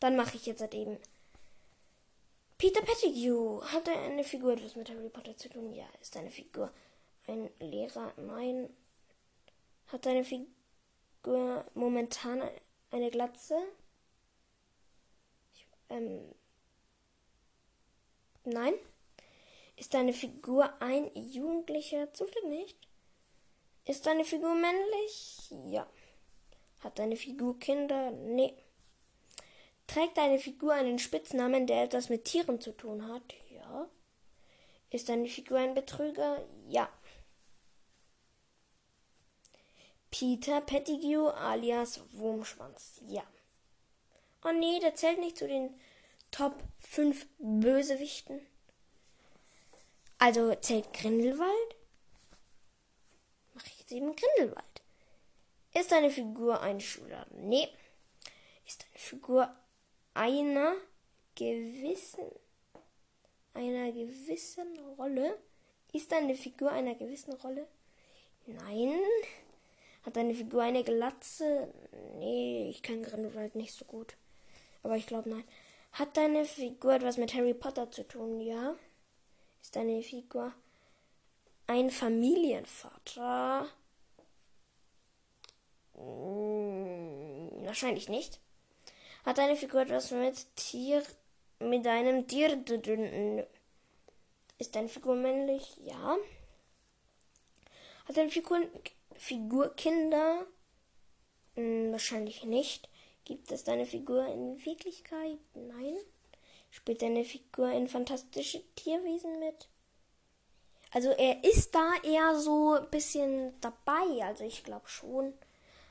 Dann 0.00 0.16
mache 0.16 0.36
ich 0.36 0.46
jetzt 0.46 0.60
halt 0.60 0.74
eben. 0.74 0.98
Peter 2.58 2.82
Pettigrew. 2.82 3.62
Hat 3.62 3.86
er 3.86 4.02
eine 4.02 4.24
Figur 4.24 4.54
etwas 4.54 4.74
mit 4.74 4.90
Harry 4.90 5.08
Potter 5.08 5.36
zu 5.36 5.48
tun? 5.48 5.72
Ja, 5.72 5.86
ist 6.00 6.16
eine 6.16 6.32
Figur. 6.32 6.72
Ein 7.28 7.48
Lehrer? 7.60 8.12
Nein. 8.16 8.74
Hat 9.86 10.04
eine 10.08 10.24
Figur 10.24 11.64
momentan 11.74 12.42
eine 12.90 13.10
Glatze? 13.12 13.56
Ich, 15.52 15.64
ähm. 15.90 16.34
Nein? 18.42 18.74
Ist 19.76 19.94
deine 19.94 20.12
Figur 20.12 20.72
ein 20.80 21.10
Jugendlicher? 21.14 22.12
Zufällig 22.12 22.44
nicht. 22.48 22.88
Ist 23.86 24.06
deine 24.06 24.24
Figur 24.24 24.54
männlich? 24.54 25.50
Ja. 25.66 25.86
Hat 26.80 26.98
deine 26.98 27.16
Figur 27.16 27.58
Kinder? 27.58 28.10
Nee. 28.10 28.54
Trägt 29.86 30.16
deine 30.16 30.38
Figur 30.38 30.72
einen 30.72 30.98
Spitznamen, 30.98 31.66
der 31.66 31.84
etwas 31.84 32.08
mit 32.08 32.24
Tieren 32.24 32.60
zu 32.60 32.72
tun 32.72 33.06
hat? 33.08 33.34
Ja. 33.50 33.88
Ist 34.90 35.08
deine 35.08 35.28
Figur 35.28 35.58
ein 35.58 35.74
Betrüger? 35.74 36.46
Ja. 36.68 36.88
Peter 40.10 40.60
Pettigrew 40.60 41.28
alias 41.28 42.00
Wurmschwanz. 42.12 43.00
Ja. 43.08 43.24
Oh 44.44 44.52
nee, 44.52 44.78
der 44.78 44.94
zählt 44.94 45.18
nicht 45.18 45.36
zu 45.36 45.48
den 45.48 45.74
Top 46.30 46.54
5 46.78 47.26
Bösewichten. 47.38 48.40
Also 50.24 50.54
zählt 50.54 50.90
Grindelwald? 50.94 51.76
Mach 53.52 53.66
ich 53.66 53.80
jetzt 53.80 53.92
eben 53.92 54.16
Grindelwald. 54.16 54.82
Ist 55.78 55.92
deine 55.92 56.08
Figur 56.08 56.62
ein 56.62 56.80
Schüler? 56.80 57.26
Nee. 57.30 57.68
Ist 58.66 58.86
deine 58.86 58.98
Figur 58.98 59.54
einer 60.14 60.76
gewissen 61.34 62.24
einer 63.52 63.92
gewissen 63.92 64.78
Rolle? 64.96 65.38
Ist 65.92 66.10
deine 66.10 66.36
Figur 66.36 66.72
einer 66.72 66.94
gewissen 66.94 67.34
Rolle? 67.34 67.68
Nein. 68.46 68.98
Hat 70.06 70.16
deine 70.16 70.34
Figur 70.34 70.62
eine 70.62 70.84
Glatze? 70.84 71.70
Nee, 72.14 72.70
ich 72.70 72.82
kenne 72.82 73.02
Grindelwald 73.02 73.56
nicht 73.56 73.74
so 73.74 73.84
gut. 73.84 74.16
Aber 74.84 74.96
ich 74.96 75.06
glaube 75.06 75.28
nein. 75.28 75.44
Hat 75.92 76.16
deine 76.16 76.46
Figur 76.46 76.94
etwas 76.94 77.18
mit 77.18 77.34
Harry 77.34 77.52
Potter 77.52 77.90
zu 77.90 78.08
tun? 78.08 78.40
Ja. 78.40 78.74
Ist 79.64 79.76
deine 79.76 80.02
Figur 80.02 80.52
ein 81.66 81.90
Familienvater? 81.90 83.66
Hm, 85.94 87.64
wahrscheinlich 87.64 88.10
nicht. 88.10 88.40
Hat 89.24 89.38
deine 89.38 89.56
Figur 89.56 89.80
etwas 89.80 90.10
mit 90.10 90.54
Tier, 90.54 91.02
mit 91.60 91.86
einem 91.86 92.28
Tier 92.28 92.62
zu 92.66 92.82
tun? 92.82 93.42
Ist 94.58 94.76
deine 94.76 94.90
Figur 94.90 95.14
männlich? 95.16 95.78
Ja. 95.78 96.18
Hat 98.04 98.18
deine 98.18 98.28
Figur 98.28 98.60
Figur 99.16 99.74
Kinder? 99.76 100.44
Hm, 101.54 101.90
wahrscheinlich 101.90 102.44
nicht. 102.44 102.90
Gibt 103.24 103.50
es 103.50 103.64
deine 103.64 103.86
Figur 103.86 104.26
in 104.26 104.62
Wirklichkeit? 104.62 105.38
Nein. 105.54 105.96
Spielt 106.74 107.02
deine 107.02 107.24
Figur 107.24 107.70
in 107.70 107.86
fantastische 107.86 108.60
Tierwesen 108.74 109.38
mit? 109.38 109.68
Also 110.90 111.10
er 111.10 111.44
ist 111.44 111.72
da 111.72 111.92
eher 112.02 112.34
so 112.34 112.72
ein 112.72 112.90
bisschen 112.90 113.54
dabei. 113.60 114.24
Also 114.24 114.42
ich 114.42 114.64
glaube 114.64 114.88
schon. 114.88 115.34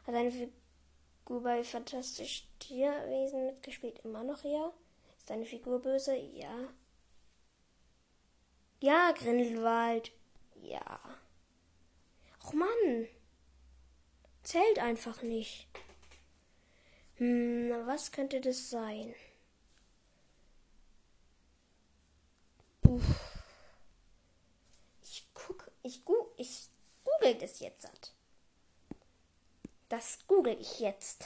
Hat 0.06 0.14
deine 0.14 0.30
Figur 0.30 1.42
bei 1.42 1.64
fantastische 1.64 2.44
Tierwesen 2.60 3.46
mitgespielt? 3.46 4.00
Immer 4.04 4.26
noch 4.26 4.44
ja. 4.44 4.74
Ist 5.18 5.30
deine 5.30 5.46
Figur 5.46 5.82
böse? 5.82 6.16
Ja. 6.18 6.54
Ja, 8.82 9.14
Grindelwald. 9.14 10.12
Ja. 10.62 11.00
Och 12.44 12.52
Mann. 12.52 13.08
Zählt 14.44 14.80
einfach 14.80 15.22
nicht. 15.22 15.66
Hm, 17.16 17.72
was 17.86 18.12
könnte 18.12 18.42
das 18.42 18.70
sein? 18.70 19.16
Ich 25.02 25.28
guck, 25.34 25.72
ich, 25.82 26.04
gu, 26.06 26.16
ich 26.38 26.70
google 27.04 27.36
das 27.36 27.60
jetzt. 27.60 27.90
Das 29.90 30.20
google 30.28 30.58
ich 30.60 30.80
jetzt. 30.80 31.26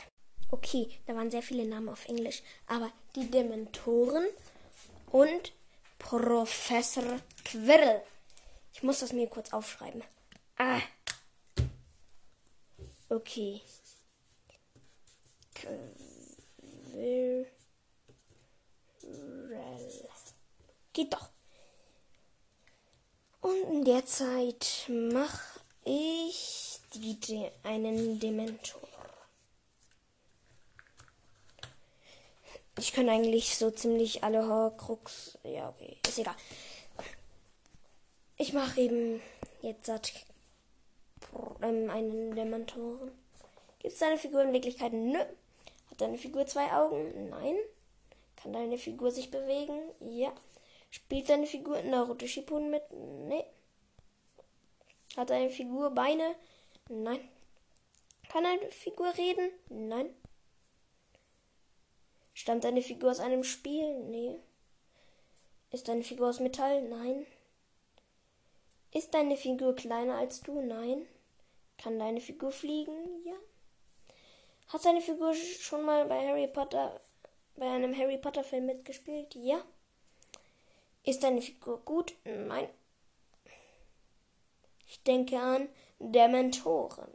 Okay, 0.50 0.90
da 1.06 1.16
waren 1.16 1.32
sehr 1.32 1.42
viele 1.42 1.66
Namen 1.66 1.90
auf 1.90 2.08
Englisch, 2.08 2.42
aber 2.68 2.92
die 3.16 3.30
Dementoren 3.30 4.26
und 5.12 5.54
Professor 6.00 7.20
Quirrell. 7.44 8.02
Ich 8.74 8.84
muss 8.84 9.00
das 9.00 9.12
mir 9.14 9.28
kurz 9.28 9.52
aufschreiben. 9.52 10.04
Ah. 10.58 10.82
Okay. 13.10 13.62
Quirrell. 15.56 17.48
Geht 20.94 21.14
doch. 21.14 21.30
Und 23.42 23.62
in 23.72 23.86
der 23.86 24.06
Zeit 24.06 24.86
mache 24.90 25.60
ich 25.84 26.80
die, 26.94 27.50
einen 27.64 28.20
Dementor. 28.20 28.82
Ich 32.78 32.94
kann 32.94 33.10
eigentlich 33.10 33.58
so 33.58 33.72
ziemlich 33.72 34.24
alle 34.24 34.48
Horcrux. 34.48 35.38
Ja, 35.44 35.70
okay. 35.70 35.98
Ist 36.08 36.20
egal. 36.20 36.36
Ich 38.38 38.54
mache 38.54 38.80
eben 38.82 39.20
jetzt 39.62 39.90
ähm, 41.62 41.90
einen 41.90 42.36
Dementoren. 42.36 43.12
Gibt 43.80 43.94
es 43.94 44.00
deine 44.00 44.18
Figur 44.18 44.44
in 44.44 44.54
Wirklichkeit? 44.54 44.94
Nö. 44.94 45.18
Hat 45.18 46.02
deine 46.02 46.18
Figur 46.18 46.46
zwei 46.46 46.72
Augen? 46.72 47.30
Nein. 47.30 47.56
Kann 48.36 48.54
deine 48.54 48.78
Figur 48.78 49.12
sich 49.12 49.32
bewegen? 49.32 49.80
Ja. 50.00 50.32
Spielt 50.90 51.30
deine 51.30 51.46
Figur 51.46 51.80
in 51.80 51.90
Naruto 51.90 52.28
Shippuden 52.28 52.70
mit? 52.70 52.84
Nee. 52.92 53.46
Hat 55.16 55.30
deine 55.30 55.50
Figur 55.50 55.92
Beine? 55.92 56.36
Nein. 56.90 57.20
Kann 58.30 58.44
deine 58.44 58.72
Figur 58.72 59.16
reden? 59.18 59.50
Nein. 59.70 60.10
Stammt 62.34 62.64
deine 62.64 62.82
Figur 62.82 63.12
aus 63.12 63.20
einem 63.20 63.44
Spiel? 63.44 64.04
Nee. 64.04 64.36
Ist 65.72 65.88
deine 65.88 66.04
Figur 66.04 66.30
aus 66.30 66.40
Metall? 66.40 66.84
Nein. 66.84 67.26
Ist 68.94 69.14
deine 69.14 69.38
Figur 69.38 69.76
kleiner 69.76 70.18
als 70.18 70.42
du? 70.42 70.62
Nein. 70.62 71.08
Kann 71.78 72.00
deine 72.00 72.22
Figur 72.22 72.52
fliegen? 72.52 73.26
Ja. 73.26 73.36
Hat 74.70 74.86
deine 74.86 75.02
Figur 75.02 75.34
schon 75.34 75.84
mal 75.84 76.06
bei 76.06 76.28
Harry 76.28 76.48
Potter, 76.48 77.00
bei 77.56 77.70
einem 77.70 77.98
Harry 77.98 78.18
Potter 78.18 78.44
Film 78.44 78.66
mitgespielt? 78.68 79.34
Ja. 79.36 79.64
Ist 81.08 81.24
deine 81.24 81.42
Figur 81.42 81.80
gut? 81.86 82.14
Nein. 82.26 82.68
Ich 84.86 85.02
denke 85.04 85.40
an 85.40 85.70
Dementoren. 86.00 87.10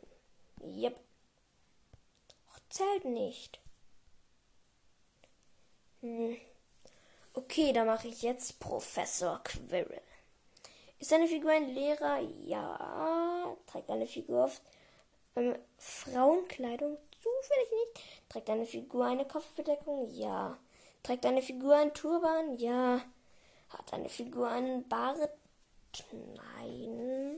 Yep. 0.63 0.99
Doch 2.29 2.59
zählt 2.71 3.05
nicht. 3.05 3.61
Hm. 6.01 6.39
Okay, 7.35 7.75
da 7.75 7.85
mache 7.85 8.09
ich 8.09 8.23
jetzt 8.23 8.59
Professor 8.61 9.43
Quirrell. 9.45 10.01
Ist 10.99 11.13
deine 11.13 11.29
Figur 11.29 11.51
ein 11.51 11.69
Lehrer? 11.69 12.19
Ja. 12.47 13.55
Trägt 13.67 13.91
deine 13.91 14.07
Figur 14.07 14.45
oft 14.45 14.63
ähm, 15.37 15.55
Frauenkleidung? 15.77 16.97
Zufällig 17.21 17.71
nicht. 17.71 18.31
Trägt 18.31 18.49
deine 18.49 18.65
Figur 18.65 19.05
eine 19.05 19.27
Kopfbedeckung? 19.27 20.09
Ja. 20.13 20.59
Trägt 21.03 21.27
deine 21.27 21.43
Figur 21.43 21.77
ein 21.77 21.93
Turban? 21.93 22.57
Ja. 22.57 23.03
Hat 23.73 23.93
deine 23.93 24.09
Figur 24.09 24.49
einen 24.49 24.89
Bart? 24.89 25.31
Nein. 26.13 27.37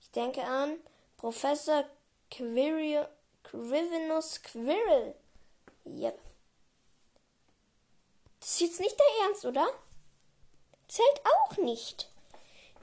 Ich 0.00 0.10
denke 0.10 0.42
an 0.42 0.78
Professor 1.16 1.84
Quirrell, 2.30 3.08
Quirinus 3.42 4.42
Quirrell. 4.42 5.14
Yep. 5.86 6.18
Das 8.40 8.50
ist 8.50 8.60
jetzt 8.60 8.80
nicht 8.80 8.98
der 8.98 9.26
Ernst, 9.26 9.44
oder? 9.44 9.66
Zählt 10.88 11.20
auch 11.24 11.56
nicht. 11.58 12.10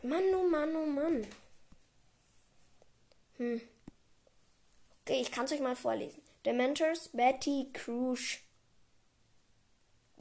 Mann, 0.02 0.24
oh 0.34 0.48
Mann, 0.48 0.76
oh 0.76 0.86
Mann. 0.86 1.28
Hm. 3.38 3.62
Okay, 5.02 5.22
ich 5.22 5.32
kann 5.32 5.46
es 5.46 5.52
euch 5.52 5.60
mal 5.60 5.76
vorlesen. 5.76 6.22
Dementors, 6.46 7.10
Betty, 7.10 7.70
Crush, 7.74 8.44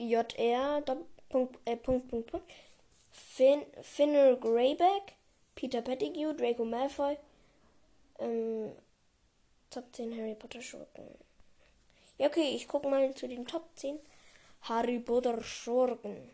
JR, 0.01 0.83
Punkt, 1.29 1.59
äh, 1.65 1.77
Punkt, 1.77 2.09
Punkt, 2.09 2.31
Punkt. 2.31 2.51
Fin, 3.13 3.65
Finner 3.83 4.37
Greyback, 4.37 5.15
Peter 5.55 5.83
Pettigrew, 5.83 6.33
Draco 6.33 6.65
Malfoy, 6.65 7.17
ähm, 8.19 8.73
Top 9.71 9.85
10 9.93 10.17
Harry 10.17 10.35
Potter 10.35 10.63
Schurken. 10.63 11.05
Ja, 12.19 12.27
okay, 12.27 12.55
ich 12.55 12.67
gucke 12.67 12.89
mal 12.89 13.15
zu 13.15 13.29
den 13.29 13.47
Top 13.47 13.69
10. 13.77 13.99
Harry 14.63 14.99
Potter 14.99 15.43
Schurken. 15.43 16.31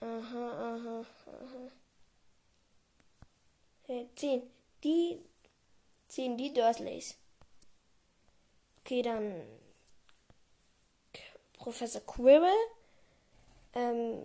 Aha, 0.00 0.74
aha, 0.74 1.06
aha. 1.26 1.70
Hey, 3.86 4.08
10. 4.16 4.42
Die 4.84 5.18
10, 6.08 6.36
die 6.36 6.52
Dursleys. 6.52 7.16
Okay, 8.80 9.02
dann 9.02 9.42
Professor 11.66 12.00
Quirrell. 12.02 12.68
Ähm, 13.74 14.22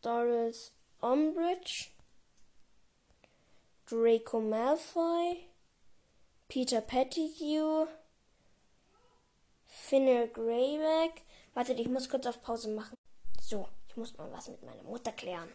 Doris 0.00 0.72
Umbridge. 1.00 1.90
Draco 3.86 4.40
Malfoy. 4.40 5.48
Peter 6.46 6.82
Pettigrew. 6.82 7.88
Finner 9.66 10.28
Greyback. 10.28 11.22
Wartet, 11.52 11.80
ich 11.80 11.88
muss 11.88 12.08
kurz 12.08 12.26
auf 12.26 12.40
Pause 12.40 12.68
machen. 12.68 12.96
So, 13.40 13.68
ich 13.88 13.96
muss 13.96 14.16
mal 14.16 14.30
was 14.30 14.46
mit 14.46 14.62
meiner 14.62 14.84
Mutter 14.84 15.10
klären. 15.10 15.52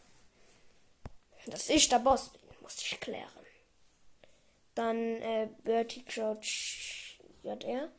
Das 1.46 1.70
ist 1.70 1.90
der 1.90 2.00
Boss, 2.00 2.34
den 2.34 2.62
muss 2.62 2.82
ich 2.82 3.00
klären. 3.00 3.46
Dann 4.76 4.98
äh, 5.22 5.48
Bertie 5.64 6.04
Crouch 6.04 7.18
JR. 7.44 7.90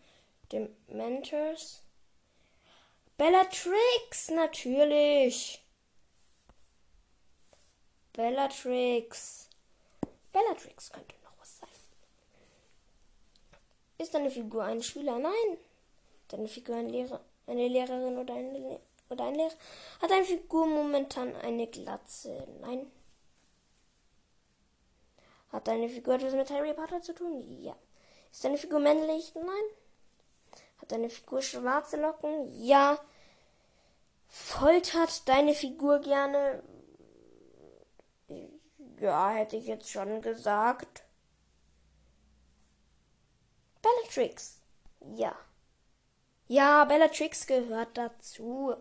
Dem 0.53 0.69
Mentors. 0.89 1.85
Bellatrix, 3.21 4.31
natürlich. 4.31 5.63
Bellatrix. 8.15 9.47
Bellatrix 10.33 10.91
könnte 10.91 11.15
noch 11.23 11.39
was 11.39 11.59
sein. 11.59 11.69
Ist 13.99 14.15
deine 14.15 14.31
Figur 14.31 14.65
ein 14.65 14.83
Schüler? 14.83 15.19
Nein. 15.19 15.59
Deine 16.29 16.49
Figur 16.49 16.77
ein 16.77 16.89
Lehrer, 16.89 17.21
eine 17.47 17.69
Lehrerin 17.69 18.17
oder, 18.17 18.33
eine, 18.33 18.81
oder 19.11 19.27
ein 19.27 19.35
Lehrer? 19.35 19.53
Hat 20.01 20.11
deine 20.11 20.25
Figur 20.25 20.67
momentan 20.67 21.37
eine 21.37 21.67
Glatze? 21.67 22.49
Nein. 22.63 22.91
Hat 25.53 25.69
deine 25.69 25.91
Figur 25.91 26.15
etwas 26.15 26.33
mit 26.33 26.49
Harry 26.49 26.73
Potter 26.73 27.03
zu 27.03 27.15
tun? 27.15 27.63
Ja. 27.63 27.77
Ist 28.33 28.43
deine 28.43 28.57
Figur 28.57 28.81
männlich? 28.81 29.35
Nein. 29.35 29.67
Hat 30.79 30.91
deine 30.91 31.11
Figur 31.11 31.43
schwarze 31.43 32.01
Locken? 32.01 32.65
Ja. 32.65 32.99
Foltert 34.33 35.29
deine 35.29 35.55
Figur 35.55 35.99
gerne? 35.99 36.63
Ja, 39.01 39.31
hätte 39.31 39.57
ich 39.57 39.67
jetzt 39.67 39.91
schon 39.91 40.23
gesagt. 40.23 41.03
Bellatrix. 43.83 44.63
Ja. 45.17 45.37
Ja, 46.47 46.85
Bellatrix 46.85 47.45
gehört 47.49 47.99
dazu. 47.99 48.77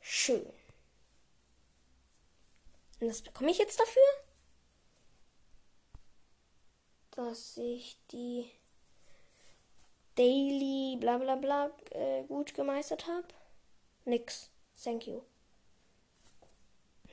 Schön. 0.00 0.52
Und 2.98 3.08
was 3.10 3.22
bekomme 3.22 3.52
ich 3.52 3.58
jetzt 3.58 3.78
dafür? 3.78 4.02
Dass 7.12 7.56
ich 7.58 7.96
die 8.10 8.50
Daily 10.16 10.96
bla 10.98 11.18
bla 11.18 11.36
bla 11.36 11.70
äh, 11.90 12.24
gut 12.24 12.54
gemeistert 12.54 13.06
habe? 13.06 13.28
Nix. 14.04 14.50
Thank 14.82 15.06
you. 15.06 15.22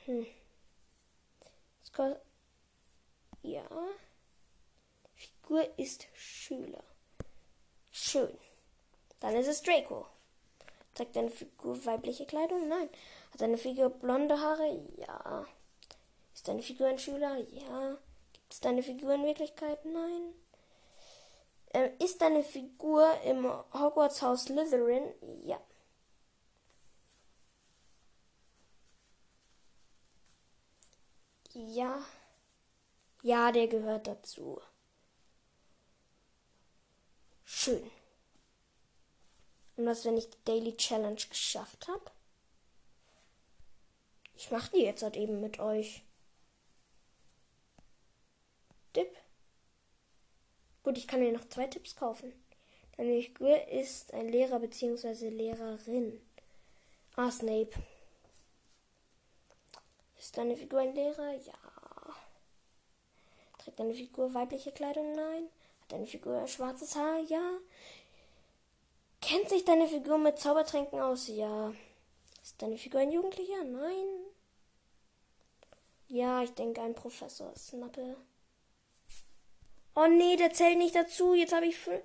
Hm. 0.04 0.26
Ja. 3.42 3.64
Figur 5.14 5.78
ist 5.78 6.06
Schüler. 6.14 6.84
Schön. 7.90 8.38
Dann 9.20 9.34
ist 9.34 9.48
es 9.48 9.62
Draco. 9.62 10.06
Zeigt 10.94 11.16
deine 11.16 11.30
Figur 11.30 11.84
weibliche 11.86 12.26
Kleidung? 12.26 12.68
Nein. 12.68 12.88
Hat 13.32 13.40
deine 13.40 13.58
Figur 13.58 13.90
blonde 13.90 14.38
Haare? 14.40 14.82
Ja. 14.96 15.46
Ist 16.34 16.46
deine 16.46 16.62
Figur 16.62 16.88
ein 16.88 16.98
Schüler? 16.98 17.38
Ja. 17.50 17.98
Gibt 18.32 18.52
es 18.52 18.60
deine 18.60 18.82
Figur 18.82 19.14
in 19.14 19.24
Wirklichkeit? 19.24 19.84
Nein. 19.84 20.34
Ähm, 21.72 21.90
ist 21.98 22.20
deine 22.20 22.42
Figur 22.42 23.10
im 23.22 23.46
Hogwarts 23.72 24.20
Haus 24.22 24.44
Slytherin? 24.44 25.04
Ja. 25.44 25.58
Ja. 31.54 32.06
Ja, 33.22 33.52
der 33.52 33.68
gehört 33.68 34.08
dazu. 34.08 34.60
Schön. 37.44 37.90
Und 39.76 39.86
was, 39.86 40.04
wenn 40.04 40.18
ich 40.18 40.28
die 40.28 40.44
Daily 40.44 40.76
Challenge 40.76 41.16
geschafft 41.28 41.88
habe? 41.88 42.10
Ich 44.34 44.50
mache 44.50 44.70
die 44.70 44.82
jetzt 44.82 45.02
halt 45.02 45.16
eben 45.16 45.40
mit 45.40 45.58
euch. 45.58 46.02
Tipp. 48.92 49.16
Gut, 50.88 50.96
ich 50.96 51.06
kann 51.06 51.20
mir 51.20 51.32
noch 51.32 51.46
zwei 51.50 51.66
Tipps 51.66 51.96
kaufen. 51.96 52.32
Deine 52.96 53.20
Figur 53.20 53.68
ist 53.68 54.14
ein 54.14 54.30
Lehrer 54.30 54.58
bzw. 54.58 55.28
Lehrerin. 55.28 56.18
Ah, 57.14 57.30
Snape. 57.30 57.72
Ist 60.18 60.38
deine 60.38 60.56
Figur 60.56 60.80
ein 60.80 60.94
Lehrer? 60.94 61.34
Ja. 61.34 61.52
Trägt 63.58 63.78
deine 63.78 63.92
Figur 63.92 64.32
weibliche 64.32 64.72
Kleidung? 64.72 65.12
Nein. 65.12 65.50
Hat 65.82 65.92
deine 65.92 66.06
Figur 66.06 66.48
schwarzes 66.48 66.96
Haar? 66.96 67.20
Ja. 67.28 67.58
Kennt 69.20 69.50
sich 69.50 69.66
deine 69.66 69.88
Figur 69.88 70.16
mit 70.16 70.38
Zaubertränken 70.38 71.00
aus? 71.00 71.28
Ja. 71.28 71.74
Ist 72.42 72.62
deine 72.62 72.78
Figur 72.78 73.02
ein 73.02 73.12
Jugendlicher? 73.12 73.62
Nein. 73.62 74.06
Ja, 76.08 76.42
ich 76.42 76.54
denke 76.54 76.80
ein 76.80 76.94
Professor. 76.94 77.54
Snappe. 77.54 78.16
Oh 80.00 80.06
nee, 80.06 80.36
der 80.36 80.52
zählt 80.52 80.78
nicht 80.78 80.94
dazu. 80.94 81.34
Jetzt 81.34 81.52
habe 81.52 81.66
ich 81.66 81.76
fünf. 81.76 82.04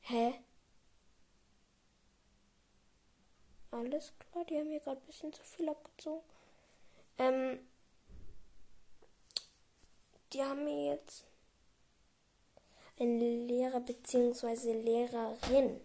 Hä? 0.00 0.34
Alles 3.70 4.12
klar, 4.18 4.44
die 4.46 4.56
haben 4.56 4.70
mir 4.70 4.80
gerade 4.80 5.00
ein 5.00 5.06
bisschen 5.06 5.32
zu 5.32 5.40
viel 5.44 5.68
abgezogen. 5.68 6.24
Ähm, 7.18 7.60
die 10.32 10.42
haben 10.42 10.64
mir 10.64 10.94
jetzt 10.94 11.26
einen 12.98 13.46
Lehrer 13.46 13.78
bzw. 13.78 14.72
Lehrerin. 14.72 15.80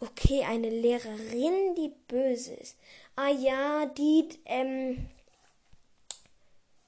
Okay, 0.00 0.42
eine 0.42 0.70
Lehrerin, 0.70 1.76
die 1.76 1.94
böse 2.08 2.54
ist. 2.54 2.76
Ah 3.14 3.28
ja, 3.28 3.86
die, 3.86 4.28
ähm, 4.46 5.08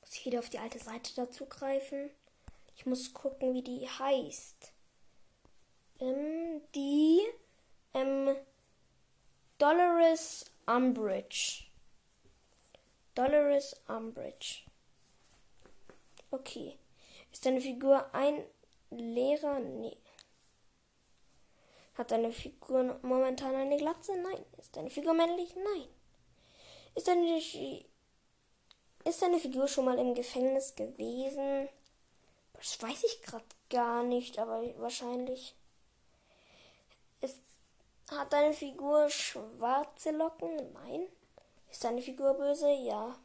muss 0.01 0.17
ich 0.17 0.27
wieder 0.27 0.41
auf 0.41 0.51
die 0.51 0.59
alte 0.59 0.81
Seite 0.81 1.13
dazu 1.15 1.47
greifen. 1.47 2.11
Ich 2.83 2.87
muss 2.87 3.15
gucken, 3.15 3.55
wie 3.55 3.63
die 3.63 3.89
heißt. 3.89 4.73
Ähm, 6.01 6.63
die 6.75 7.21
ähm, 7.95 8.35
Dolores 9.57 10.47
Umbridge. 10.67 11.67
Dolores 13.15 13.81
Umbridge. 13.87 14.65
Okay. 16.33 16.77
Ist 17.31 17.47
deine 17.47 17.61
Figur 17.61 18.13
ein 18.13 18.45
Lehrer? 18.91 19.61
Nee. 19.61 19.97
Hat 21.95 22.11
deine 22.11 22.33
Figur 22.33 22.99
momentan 23.03 23.55
eine 23.55 23.77
Glatze? 23.77 24.21
Nein. 24.21 24.45
Ist 24.59 24.77
deine 24.77 24.91
Figur 24.91 25.15
männlich? 25.15 25.55
Nein. 25.55 25.87
Ist 26.97 27.07
deine, 27.07 27.39
ist 29.05 29.23
deine 29.23 29.39
Figur 29.39 29.69
schon 29.69 29.85
mal 29.85 30.01
im 30.01 30.17
Gefängnis 30.17 30.75
gewesen? 30.75 31.69
Das 32.63 32.81
weiß 32.81 33.03
ich 33.03 33.23
gerade 33.23 33.45
gar 33.71 34.05
nicht, 34.05 34.39
aber 34.39 34.63
wahrscheinlich. 34.79 35.57
Ist, 37.21 37.41
hat 38.09 38.33
deine 38.33 38.55
Figur 38.55 39.11
schwarze 39.11 40.13
Locken? 40.13 40.73
Nein. 40.73 41.09
Ist 41.73 41.83
deine 41.83 42.01
Figur 42.01 42.35
böse? 42.35 42.71
Ja. 42.71 43.19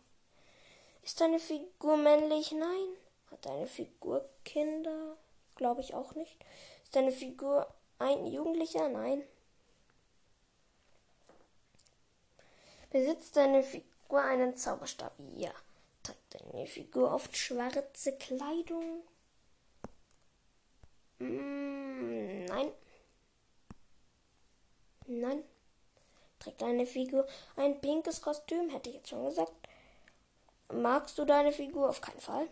Ist 1.04 1.21
deine 1.21 1.38
Figur 1.38 1.97
männlich? 1.97 2.52
Nein. 2.52 2.88
Hat 3.30 3.45
deine 3.45 3.67
Figur 3.67 4.28
Kinder? 4.43 5.15
Glaube 5.56 5.82
ich 5.82 5.93
auch 5.93 6.15
nicht. 6.15 6.36
Ist 6.84 6.95
deine 6.95 7.12
Figur 7.12 7.71
ein 8.00 8.26
Jugendlicher? 8.26 8.89
Nein. 8.89 9.21
Besitzt 12.89 13.36
deine 13.36 13.62
Figur 13.62 14.19
einen 14.19 14.58
Zauberstab? 14.58 15.13
Ja. 15.36 15.52
Trägt 16.02 16.41
deine 16.41 16.65
Figur 16.65 17.13
oft 17.13 17.38
schwarze 17.38 18.17
Kleidung? 18.17 19.04
Mm, 21.20 22.46
nein. 22.46 22.72
Nein. 25.08 25.44
Trägt 26.40 26.62
deine 26.62 26.86
Figur 26.86 27.28
ein 27.56 27.82
pinkes 27.82 28.22
Kostüm? 28.22 28.70
Hätte 28.70 28.90
ich 28.90 28.96
jetzt 28.98 29.10
schon 29.10 29.26
gesagt. 29.26 29.54
Magst 30.72 31.18
du 31.18 31.26
deine 31.26 31.52
Figur? 31.52 31.90
Auf 31.90 32.02
keinen 32.02 32.20
Fall. 32.20 32.48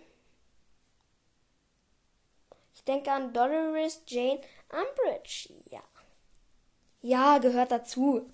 Ich 2.73 2.83
denke 2.83 3.11
an 3.11 3.33
Dolores 3.33 4.01
Jane 4.07 4.41
Umbridge. 4.69 5.53
Ja. 5.69 5.83
Ja, 7.01 7.37
gehört 7.37 7.71
dazu. 7.71 8.31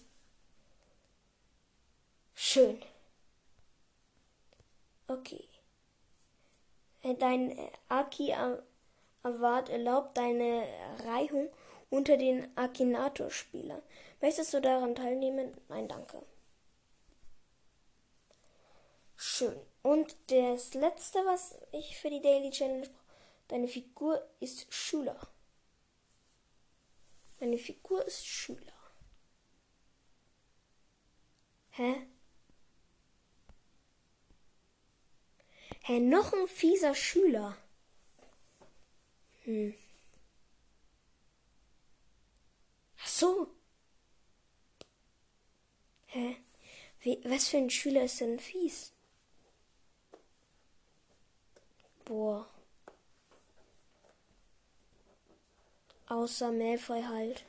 Schön. 2.33 2.81
Okay. 5.07 5.47
Dein 7.03 7.57
Aki 7.89 8.33
Award 9.23 9.69
erlaubt 9.69 10.17
deine 10.17 10.67
Reihung 11.05 11.49
unter 11.89 12.17
den 12.17 12.55
Akinator-Spielern. 12.57 13.81
Möchtest 14.21 14.53
du 14.53 14.61
daran 14.61 14.95
teilnehmen? 14.95 15.55
Nein, 15.67 15.87
danke. 15.87 16.23
Schön. 19.15 19.59
Und 19.83 20.15
das 20.31 20.73
letzte, 20.73 21.19
was 21.25 21.57
ich 21.71 21.97
für 21.97 22.09
die 22.09 22.21
Daily 22.21 22.49
Challenge 22.49 22.87
brauche, 22.87 23.01
deine 23.49 23.67
Figur 23.67 24.27
ist 24.39 24.73
Schüler. 24.73 25.27
Deine 27.39 27.57
Figur 27.57 28.05
ist 28.05 28.25
Schüler. 28.25 28.73
Hä? 31.71 32.07
Hä, 35.81 35.99
noch 35.99 36.33
ein 36.33 36.47
fieser 36.47 36.93
Schüler. 36.93 37.57
Hm. 39.51 39.73
Ach 43.01 43.07
so. 43.07 43.47
Hä? 46.05 46.37
Wie, 47.01 47.19
was 47.25 47.49
für 47.49 47.57
ein 47.57 47.69
Schüler 47.69 48.03
ist 48.05 48.21
denn 48.21 48.39
fies? 48.39 48.93
Boah. 52.05 52.47
Außer 56.07 56.51
Malfoy 56.53 57.03
halt. 57.03 57.43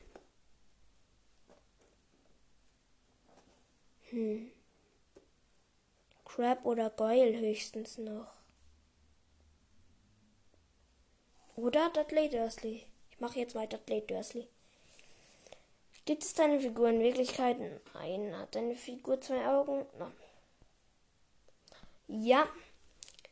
Hm. 4.11 4.51
Crab 6.25 6.65
oder 6.65 6.91
Goyle 6.91 7.39
höchstens 7.39 7.99
noch. 7.99 8.42
Oder 11.63 11.91
Dudley 11.91 12.29
Dursley. 12.29 12.85
Ich 13.13 13.21
mache 13.21 13.39
jetzt 13.39 13.55
weiter 13.55 13.79
Dudley 13.79 14.05
Dursley. 14.05 14.49
Gibt 16.05 16.25
es 16.25 16.35
deine 16.35 16.59
Figur 16.59 16.89
in 16.89 16.99
Wirklichkeit? 16.99 17.57
Nein. 17.95 18.37
Hat 18.37 18.57
deine 18.57 18.75
Figur 18.75 19.21
zwei 19.21 19.47
Augen? 19.47 19.87
Nein. 19.97 20.13
Ja. 22.09 22.49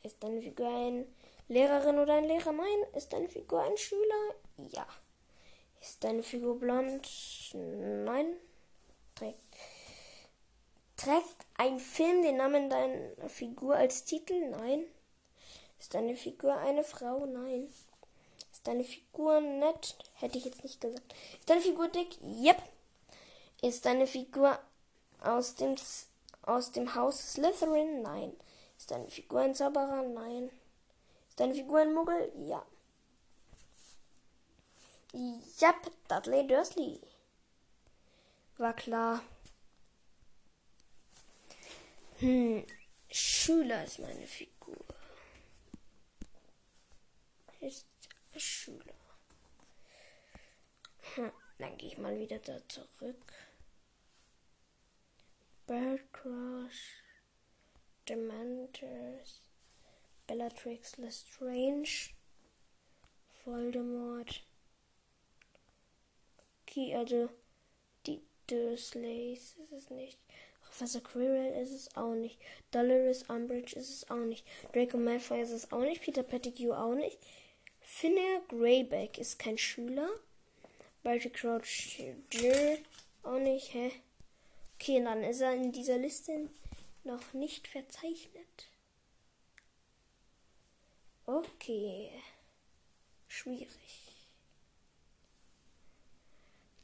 Ist 0.04 0.22
deine 0.22 0.40
Figur 0.42 0.68
ein 0.68 1.12
Lehrerin 1.48 1.98
oder 1.98 2.18
ein 2.18 2.24
Lehrer? 2.24 2.52
Nein. 2.52 2.84
Ist 2.94 3.12
deine 3.12 3.28
Figur 3.28 3.64
ein 3.64 3.76
Schüler? 3.76 4.34
Ja. 4.58 4.86
Ist 5.80 6.04
deine 6.04 6.22
Figur 6.22 6.56
blond? 6.56 7.08
Nein. 7.52 8.36
Trägt, 9.16 9.56
trägt 10.96 11.46
ein 11.56 11.80
Film 11.80 12.22
den 12.22 12.36
Namen 12.36 12.70
deiner 12.70 13.28
Figur 13.28 13.74
als 13.74 14.04
Titel? 14.04 14.50
Nein. 14.50 14.84
Ist 15.80 15.94
deine 15.94 16.14
Figur 16.14 16.56
eine 16.58 16.84
Frau? 16.84 17.26
Nein. 17.26 17.68
Ist 18.60 18.66
deine 18.66 18.84
Figur 18.84 19.40
nett? 19.40 19.96
Hätte 20.16 20.36
ich 20.36 20.44
jetzt 20.44 20.62
nicht 20.62 20.82
gesagt. 20.82 21.14
Ist 21.38 21.48
deine 21.48 21.62
Figur 21.62 21.88
dick? 21.88 22.18
Yep. 22.20 22.62
Ist 23.62 23.86
deine 23.86 24.06
Figur 24.06 24.58
aus 25.22 25.54
dem, 25.54 25.76
aus 26.42 26.70
dem 26.70 26.94
Haus 26.94 27.32
Slytherin? 27.32 28.02
Nein. 28.02 28.36
Ist 28.76 28.90
deine 28.90 29.08
Figur 29.08 29.40
ein 29.40 29.54
Zauberer? 29.54 30.02
Nein. 30.02 30.50
Ist 31.30 31.40
deine 31.40 31.54
Figur 31.54 31.80
ein 31.80 31.94
Muggel? 31.94 32.30
Ja. 32.36 32.62
Yep, 35.14 35.90
Dudley 36.08 36.46
Dursley. 36.46 37.00
War 38.58 38.74
klar. 38.74 39.22
Hm, 42.18 42.66
Schüler 43.10 43.84
ist 43.84 44.00
meine 44.00 44.26
Figur. 44.26 44.76
Ist 47.60 47.86
Schüler. 48.36 48.94
Hm, 51.14 51.32
dann 51.58 51.76
gehe 51.76 51.88
ich 51.88 51.98
mal 51.98 52.18
wieder 52.18 52.38
da 52.38 52.60
zurück. 52.68 53.32
Birdcross, 55.66 56.74
Dementors, 58.08 59.42
Bellatrix 60.26 60.96
Lestrange, 60.96 62.10
Voldemort. 63.44 64.44
Okay, 66.62 66.94
also 66.94 67.30
die 68.06 68.20
Dursleys 68.46 69.56
ist 69.56 69.72
es 69.72 69.90
nicht. 69.90 70.18
Professor 70.60 71.02
Quirrell 71.02 71.60
ist 71.62 71.72
es 71.72 71.96
auch 71.96 72.14
nicht. 72.14 72.38
Dolores 72.70 73.24
Umbridge 73.24 73.76
ist 73.76 73.90
es 73.90 74.10
auch 74.10 74.24
nicht. 74.24 74.46
Draco 74.72 74.98
Malfoy 74.98 75.40
ist 75.40 75.50
es 75.50 75.72
auch 75.72 75.80
nicht. 75.80 76.02
Peter 76.02 76.22
Pettigrew 76.22 76.72
auch 76.72 76.94
nicht. 76.94 77.18
Finnear 77.92 78.40
Greyback 78.48 79.18
ist 79.18 79.38
kein 79.38 79.58
Schüler. 79.58 80.08
Barty 81.02 81.28
Crouch 81.28 82.00
auch 83.24 83.38
nicht, 83.38 83.74
hä? 83.74 83.92
Okay, 84.74 85.04
dann 85.04 85.22
ist 85.22 85.40
er 85.40 85.54
in 85.54 85.70
dieser 85.70 85.98
Liste 85.98 86.48
noch 87.04 87.34
nicht 87.34 87.68
verzeichnet. 87.68 88.70
Okay. 91.26 92.10
Schwierig. 93.26 93.68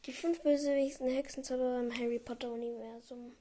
Die 0.05 0.13
fünf 0.13 0.43
bösewichtigsten 0.43 1.09
Hexenzauberer 1.09 1.81
im 1.81 1.97
Harry 1.97 2.19
Potter 2.19 2.53
Universum. 2.53 3.35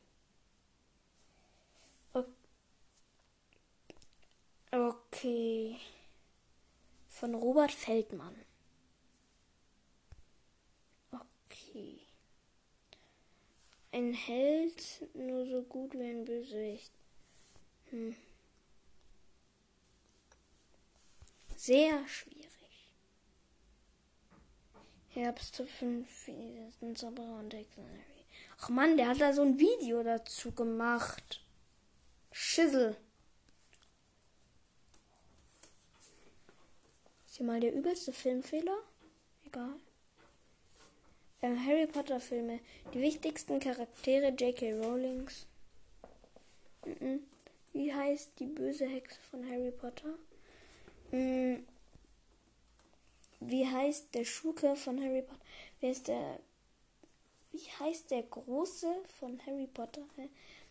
Okay 4.71 5.77
von 7.25 7.33
Robert 7.33 7.71
Feldmann. 7.71 8.35
Okay. 11.11 11.97
Ein 13.91 14.13
Held 14.13 15.09
nur 15.15 15.47
so 15.47 15.63
gut 15.63 15.95
wie 15.95 16.03
ein 16.03 16.23
Bösewicht. 16.23 16.91
Hm. 17.89 18.15
Sehr 21.55 22.07
schwierig. 22.07 22.45
Herbst 25.09 25.63
5 25.65 26.29
Zauberer 26.93 27.39
und 27.39 27.51
Dictionary. 27.51 28.25
Ach 28.59 28.69
man, 28.69 28.97
der 28.97 29.07
hat 29.07 29.19
da 29.19 29.33
so 29.33 29.41
ein 29.41 29.57
Video 29.57 30.03
dazu 30.03 30.51
gemacht. 30.51 31.41
Schissel. 32.31 32.95
Hier 37.35 37.45
mal 37.45 37.59
der 37.59 37.73
übelste 37.73 38.13
Filmfehler. 38.13 38.77
Egal. 39.45 39.75
Ähm, 41.41 41.65
Harry 41.65 41.87
Potter 41.87 42.19
Filme. 42.19 42.59
Die 42.93 43.01
wichtigsten 43.01 43.59
Charaktere 43.59 44.29
J.K. 44.29 44.73
Rowlings. 44.73 45.45
Mhm. 46.85 47.23
Wie 47.73 47.93
heißt 47.93 48.31
die 48.39 48.45
böse 48.45 48.85
Hexe 48.87 49.19
von 49.29 49.47
Harry 49.49 49.71
Potter? 49.71 50.13
Mhm. 51.11 51.65
Wie 53.41 53.67
heißt 53.67 54.15
der 54.15 54.23
Schurke 54.23 54.75
von 54.75 54.99
Harry 55.03 55.21
Potter? 55.21 55.45
Wer 55.81 55.91
ist 55.91 56.07
der. 56.07 56.39
Wie 57.51 57.69
heißt 57.79 58.11
der 58.11 58.23
Große 58.23 58.93
von 59.19 59.39
Harry 59.45 59.67
Potter? 59.67 60.05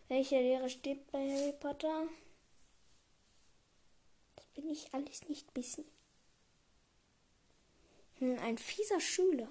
Welcher 0.07 0.41
Lehrer 0.41 0.69
steht 0.69 1.11
bei 1.11 1.19
Harry 1.19 1.53
Potter? 1.53 2.07
Das 4.35 4.45
bin 4.47 4.69
ich 4.69 4.93
alles 4.93 5.27
nicht 5.27 5.55
wissen. 5.55 5.85
Hm, 8.19 8.39
ein 8.39 8.57
fieser 8.57 8.99
Schüler. 8.99 9.47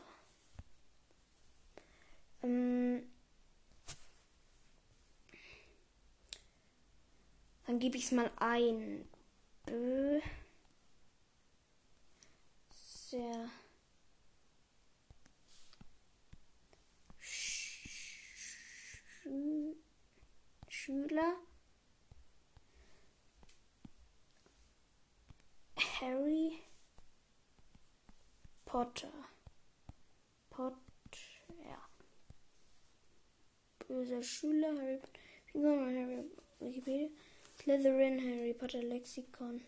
Ähm, 2.42 3.10
dann 7.66 7.78
gebe 7.78 7.96
ich 7.96 8.04
es 8.04 8.12
mal 8.12 8.30
ein. 8.36 9.08
Bö. 9.66 10.20
Sehr. 12.70 13.50
Schü 17.20 19.74
Schüler. 20.68 21.36
Harry. 26.00 26.63
Potter. 28.74 29.12
Pot, 30.50 30.74
ja. 31.64 31.80
Böser 33.86 34.20
Schüler, 34.20 34.74
Harry 34.76 34.98
Potter, 35.52 35.62
Harry 35.62 36.24
Wikipedia. 36.58 37.08
Slytherin, 37.56 38.18
Harry 38.18 38.52
Potter 38.52 38.82
Lexikon. 38.82 39.60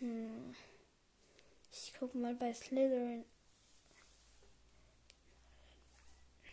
Hm. 0.00 0.56
Ich 1.70 1.94
gucke 1.94 2.18
mal 2.18 2.34
bei 2.34 2.52
Slytherin. 2.52 3.24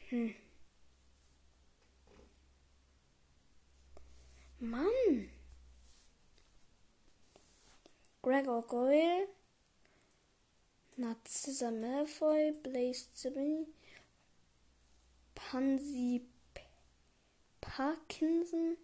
Hm. 0.10 0.36
Mann. 4.60 5.39
Gregor 8.22 8.64
Goyle. 8.64 9.28
Narcissa 10.98 11.72
Malfoy. 11.72 12.54
Blaze 12.62 13.08
Zibby. 13.16 13.66
Pansy 15.36 16.24
Parkinson. 17.62 18.78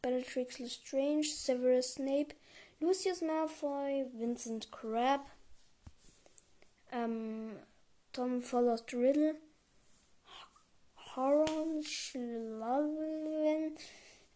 Bellatrix 0.00 0.58
Lestrange. 0.58 1.30
Severus 1.30 1.94
Snape. 1.94 2.32
Lucius 2.80 3.20
Malfoy. 3.20 4.06
Vincent 4.14 4.70
Crabbe. 4.70 5.24
Ähm, 6.90 7.56
Tom 8.12 8.40
Follows 8.40 8.84
Riddle. 8.92 9.36
Horon 11.14 11.82
Schlavin. 11.82 13.76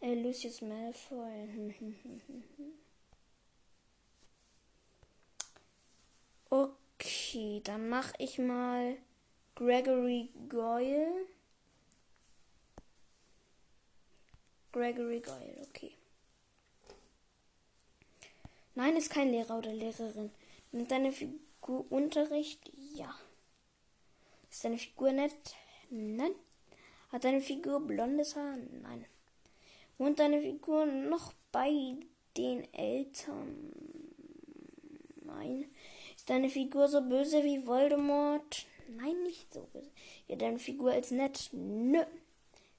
Äh, 0.01 0.13
Lucius 0.13 0.61
Malfoy. 0.61 1.73
Okay, 6.55 7.61
dann 7.65 7.89
mache 7.89 8.13
ich 8.17 8.37
mal 8.37 8.95
Gregory 9.55 10.29
Goyle. 10.47 11.27
Gregory 14.71 15.19
Goyle, 15.19 15.67
okay. 15.67 15.91
Nein, 18.73 18.95
ist 18.95 19.09
kein 19.09 19.31
Lehrer 19.31 19.57
oder 19.57 19.73
Lehrerin. 19.73 20.31
Nimmt 20.71 20.91
deine 20.91 21.11
Figur 21.11 21.85
Unterricht? 21.89 22.71
Ja. 22.93 23.13
Ist 24.49 24.63
deine 24.63 24.77
Figur 24.77 25.11
nett? 25.11 25.35
Nein. 25.89 26.35
Hat 27.11 27.25
deine 27.25 27.41
Figur 27.41 27.81
blondes 27.81 28.37
Haar? 28.37 28.55
Nein. 28.81 29.05
Wohnt 29.97 30.19
deine 30.19 30.41
Figur 30.41 30.85
noch 30.85 31.33
bei 31.51 31.97
den 32.37 32.73
Eltern? 32.73 33.73
Nein. 35.21 35.65
Ist 36.25 36.31
deine 36.31 36.49
Figur 36.49 36.87
so 36.87 37.01
böse 37.01 37.43
wie 37.43 37.67
Voldemort? 37.67 38.65
Nein, 38.87 39.21
nicht 39.21 39.53
so 39.53 39.61
böse. 39.71 39.91
Ja, 40.27 40.35
deine 40.35 40.57
Figur 40.57 40.91
als 40.91 41.11
nett? 41.11 41.49
Nö. 41.51 42.03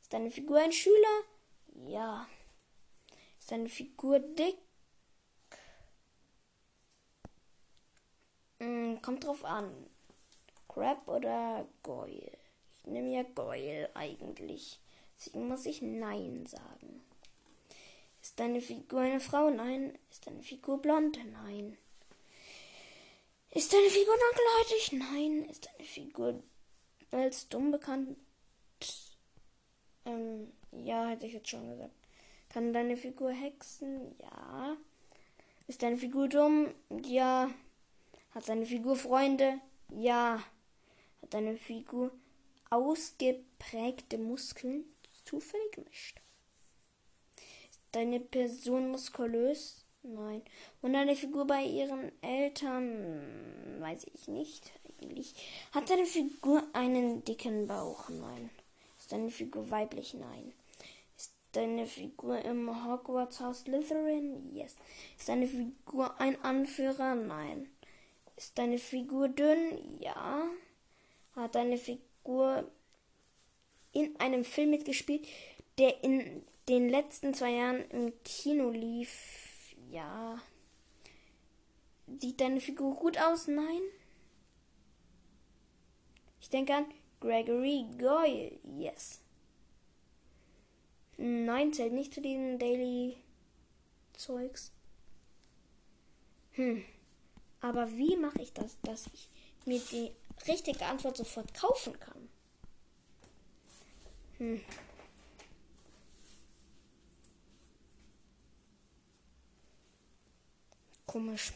Ist 0.02 0.12
deine 0.12 0.32
Figur 0.32 0.58
ein 0.58 0.72
Schüler? 0.72 1.22
Ja. 1.86 2.26
Ist 3.38 3.52
deine 3.52 3.68
Figur 3.68 4.18
dick? 4.18 4.58
Hm, 8.58 9.00
kommt 9.00 9.22
drauf 9.22 9.44
an. 9.44 9.70
Crab 10.66 11.06
oder 11.06 11.68
Goyle? 11.84 12.36
Ich 12.80 12.86
nehme 12.90 13.14
ja 13.14 13.22
Goyle 13.22 13.88
eigentlich. 13.94 14.80
Deswegen 15.16 15.46
muss 15.46 15.66
ich 15.66 15.82
Nein 15.82 16.46
sagen. 16.46 17.00
Ist 18.20 18.40
deine 18.40 18.60
Figur 18.60 19.02
eine 19.02 19.20
Frau? 19.20 19.50
Nein. 19.50 19.96
Ist 20.10 20.26
deine 20.26 20.42
Figur 20.42 20.82
blond? 20.82 21.20
Nein. 21.44 21.78
Ist 23.56 23.72
deine 23.72 23.88
Figur 23.88 24.14
dunkelhäutig? 24.18 24.92
Nein. 24.92 25.48
Ist 25.48 25.64
deine 25.64 25.88
Figur 25.88 26.42
als 27.10 27.48
dumm 27.48 27.70
bekannt? 27.70 28.18
Ähm, 30.04 30.52
ja, 30.72 31.06
hätte 31.06 31.26
ich 31.26 31.32
jetzt 31.32 31.48
schon 31.48 31.66
gesagt. 31.70 31.94
Kann 32.50 32.74
deine 32.74 32.98
Figur 32.98 33.30
hexen? 33.30 34.14
Ja. 34.20 34.76
Ist 35.68 35.82
deine 35.82 35.96
Figur 35.96 36.28
dumm? 36.28 36.74
Ja. 37.02 37.50
Hat 38.32 38.46
deine 38.46 38.66
Figur 38.66 38.94
Freunde? 38.94 39.58
Ja. 39.88 40.44
Hat 41.22 41.32
deine 41.32 41.56
Figur 41.56 42.10
ausgeprägte 42.68 44.18
Muskeln? 44.18 44.84
Zufällig 45.24 45.78
nicht. 45.78 46.20
Ist 47.70 47.80
deine 47.92 48.20
Person 48.20 48.90
muskulös? 48.90 49.85
Nein. 50.08 50.42
Und 50.82 50.92
deine 50.92 51.16
Figur 51.16 51.46
bei 51.46 51.64
ihren 51.64 52.12
Eltern? 52.22 53.80
Weiß 53.80 54.06
ich 54.14 54.28
nicht 54.28 54.70
eigentlich. 55.00 55.34
Hat 55.72 55.90
deine 55.90 56.06
Figur 56.06 56.62
einen 56.72 57.24
dicken 57.24 57.66
Bauch? 57.66 58.08
Nein. 58.08 58.50
Ist 58.98 59.12
deine 59.12 59.30
Figur 59.30 59.70
weiblich? 59.70 60.14
Nein. 60.14 60.52
Ist 61.16 61.32
deine 61.52 61.86
Figur 61.86 62.38
im 62.44 62.86
Hogwarts 62.86 63.40
Haus 63.40 63.60
Slytherin? 63.60 64.54
Yes. 64.54 64.76
Ist 65.18 65.28
deine 65.28 65.48
Figur 65.48 66.20
ein 66.20 66.40
Anführer? 66.44 67.14
Nein. 67.14 67.68
Ist 68.36 68.56
deine 68.58 68.78
Figur 68.78 69.28
dünn? 69.28 69.98
Ja. 70.00 70.44
Hat 71.34 71.54
deine 71.54 71.78
Figur 71.78 72.70
in 73.92 74.14
einem 74.20 74.44
Film 74.44 74.70
mitgespielt, 74.70 75.26
der 75.78 76.04
in 76.04 76.44
den 76.68 76.88
letzten 76.88 77.34
zwei 77.34 77.52
Jahren 77.52 77.90
im 77.90 78.12
Kino 78.24 78.70
lief? 78.70 79.45
Ja. 79.96 80.38
Sieht 82.20 82.42
deine 82.42 82.60
Figur 82.60 82.94
gut 82.96 83.16
aus? 83.16 83.48
Nein. 83.48 83.80
Ich 86.38 86.50
denke 86.50 86.74
an 86.74 86.84
Gregory 87.18 87.86
Goyle. 87.96 88.58
Yes. 88.78 89.22
Nein, 91.16 91.72
zählt 91.72 91.94
nicht 91.94 92.12
zu 92.12 92.20
diesen 92.20 92.58
Daily 92.58 93.16
Zeugs. 94.12 94.70
Hm. 96.52 96.84
Aber 97.62 97.90
wie 97.96 98.18
mache 98.18 98.42
ich 98.42 98.52
das, 98.52 98.78
dass 98.82 99.06
ich 99.14 99.30
mir 99.64 99.80
die 99.80 100.12
richtige 100.46 100.84
Antwort 100.84 101.16
sofort 101.16 101.54
kaufen 101.54 101.98
kann? 101.98 102.28
Hm. 104.36 104.60
Komisch. 111.16 111.54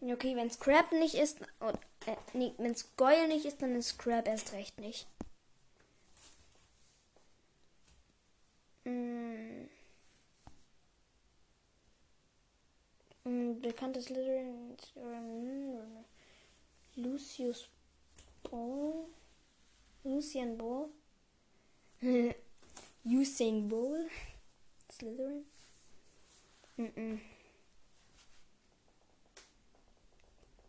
Okay, 0.00 0.36
wenn 0.36 0.48
Scrap 0.48 0.92
nicht 0.92 1.16
ist, 1.16 1.40
oder, 1.58 1.80
äh, 2.06 2.14
nee, 2.34 2.52
wenn 2.58 2.76
Goyle 2.96 3.26
nicht 3.26 3.44
ist, 3.46 3.60
dann 3.60 3.74
ist 3.74 3.88
Scrap 3.88 4.28
erst 4.28 4.52
recht 4.52 4.78
nicht. 4.78 5.08
Mm. 8.84 9.66
Mm, 13.24 13.60
bekanntes 13.60 14.04
Slytherin 14.04 14.76
Lucius 16.94 17.68
Ball. 18.44 19.06
Lucian 20.04 20.56
Ball. 20.56 20.90
Usain 23.04 23.68
Bowl. 23.68 24.08
Slytherin. 24.92 25.44
Mm 26.76 26.84
-mm. 26.84 27.20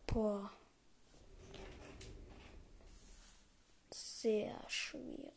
Boah. 0.08 0.52
Sehr 3.91 4.60
schwierig. 4.70 5.34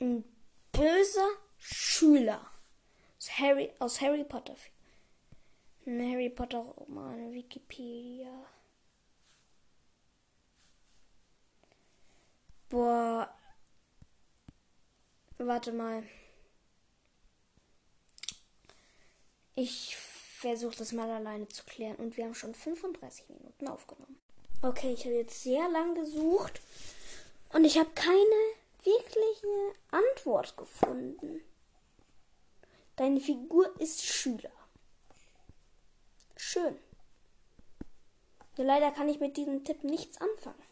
Ein 0.00 0.24
böser 0.72 1.28
Schüler 1.58 2.50
aus 3.18 3.38
Harry, 3.38 3.72
aus 3.78 4.00
Harry 4.00 4.24
Potter. 4.24 4.56
Ein 5.86 6.12
Harry 6.12 6.30
Potter 6.30 6.58
Roman, 6.58 7.32
Wikipedia. 7.32 8.46
Boah. 12.68 13.28
Warte 15.38 15.72
mal. 15.72 16.04
Ich 19.56 19.96
versuche 19.96 20.76
das 20.76 20.92
mal 20.92 21.10
alleine 21.10 21.48
zu 21.48 21.64
klären. 21.64 21.96
Und 21.96 22.16
wir 22.16 22.24
haben 22.24 22.34
schon 22.34 22.54
35 22.54 23.28
Minuten 23.30 23.66
aufgenommen. 23.66 24.18
Okay, 24.62 24.92
ich 24.92 25.04
habe 25.04 25.16
jetzt 25.16 25.42
sehr 25.42 25.68
lang 25.70 25.94
gesucht. 25.94 26.60
Und 27.52 27.64
ich 27.64 27.78
habe 27.78 27.90
keine 27.94 28.20
wirkliche 28.84 29.72
Antwort 29.90 30.56
gefunden. 30.56 31.40
Deine 32.96 33.20
Figur 33.20 33.78
ist 33.80 34.04
Schüler. 34.04 34.52
Schön. 36.36 36.76
Nur 38.56 38.66
leider 38.66 38.90
kann 38.90 39.08
ich 39.08 39.20
mit 39.20 39.36
diesem 39.36 39.64
Tipp 39.64 39.84
nichts 39.84 40.18
anfangen. 40.20 40.62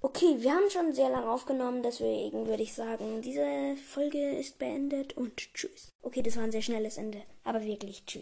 Okay, 0.00 0.36
wir 0.38 0.52
haben 0.52 0.68
schon 0.68 0.92
sehr 0.92 1.10
lange 1.10 1.30
aufgenommen, 1.30 1.84
deswegen 1.84 2.48
würde 2.48 2.64
ich 2.64 2.74
sagen, 2.74 3.22
diese 3.22 3.76
Folge 3.76 4.36
ist 4.36 4.58
beendet 4.58 5.16
und 5.16 5.36
tschüss. 5.54 5.92
Okay, 6.02 6.22
das 6.22 6.36
war 6.36 6.42
ein 6.42 6.50
sehr 6.50 6.62
schnelles 6.62 6.96
Ende, 6.96 7.22
aber 7.44 7.62
wirklich 7.62 8.04
tschüss. 8.06 8.20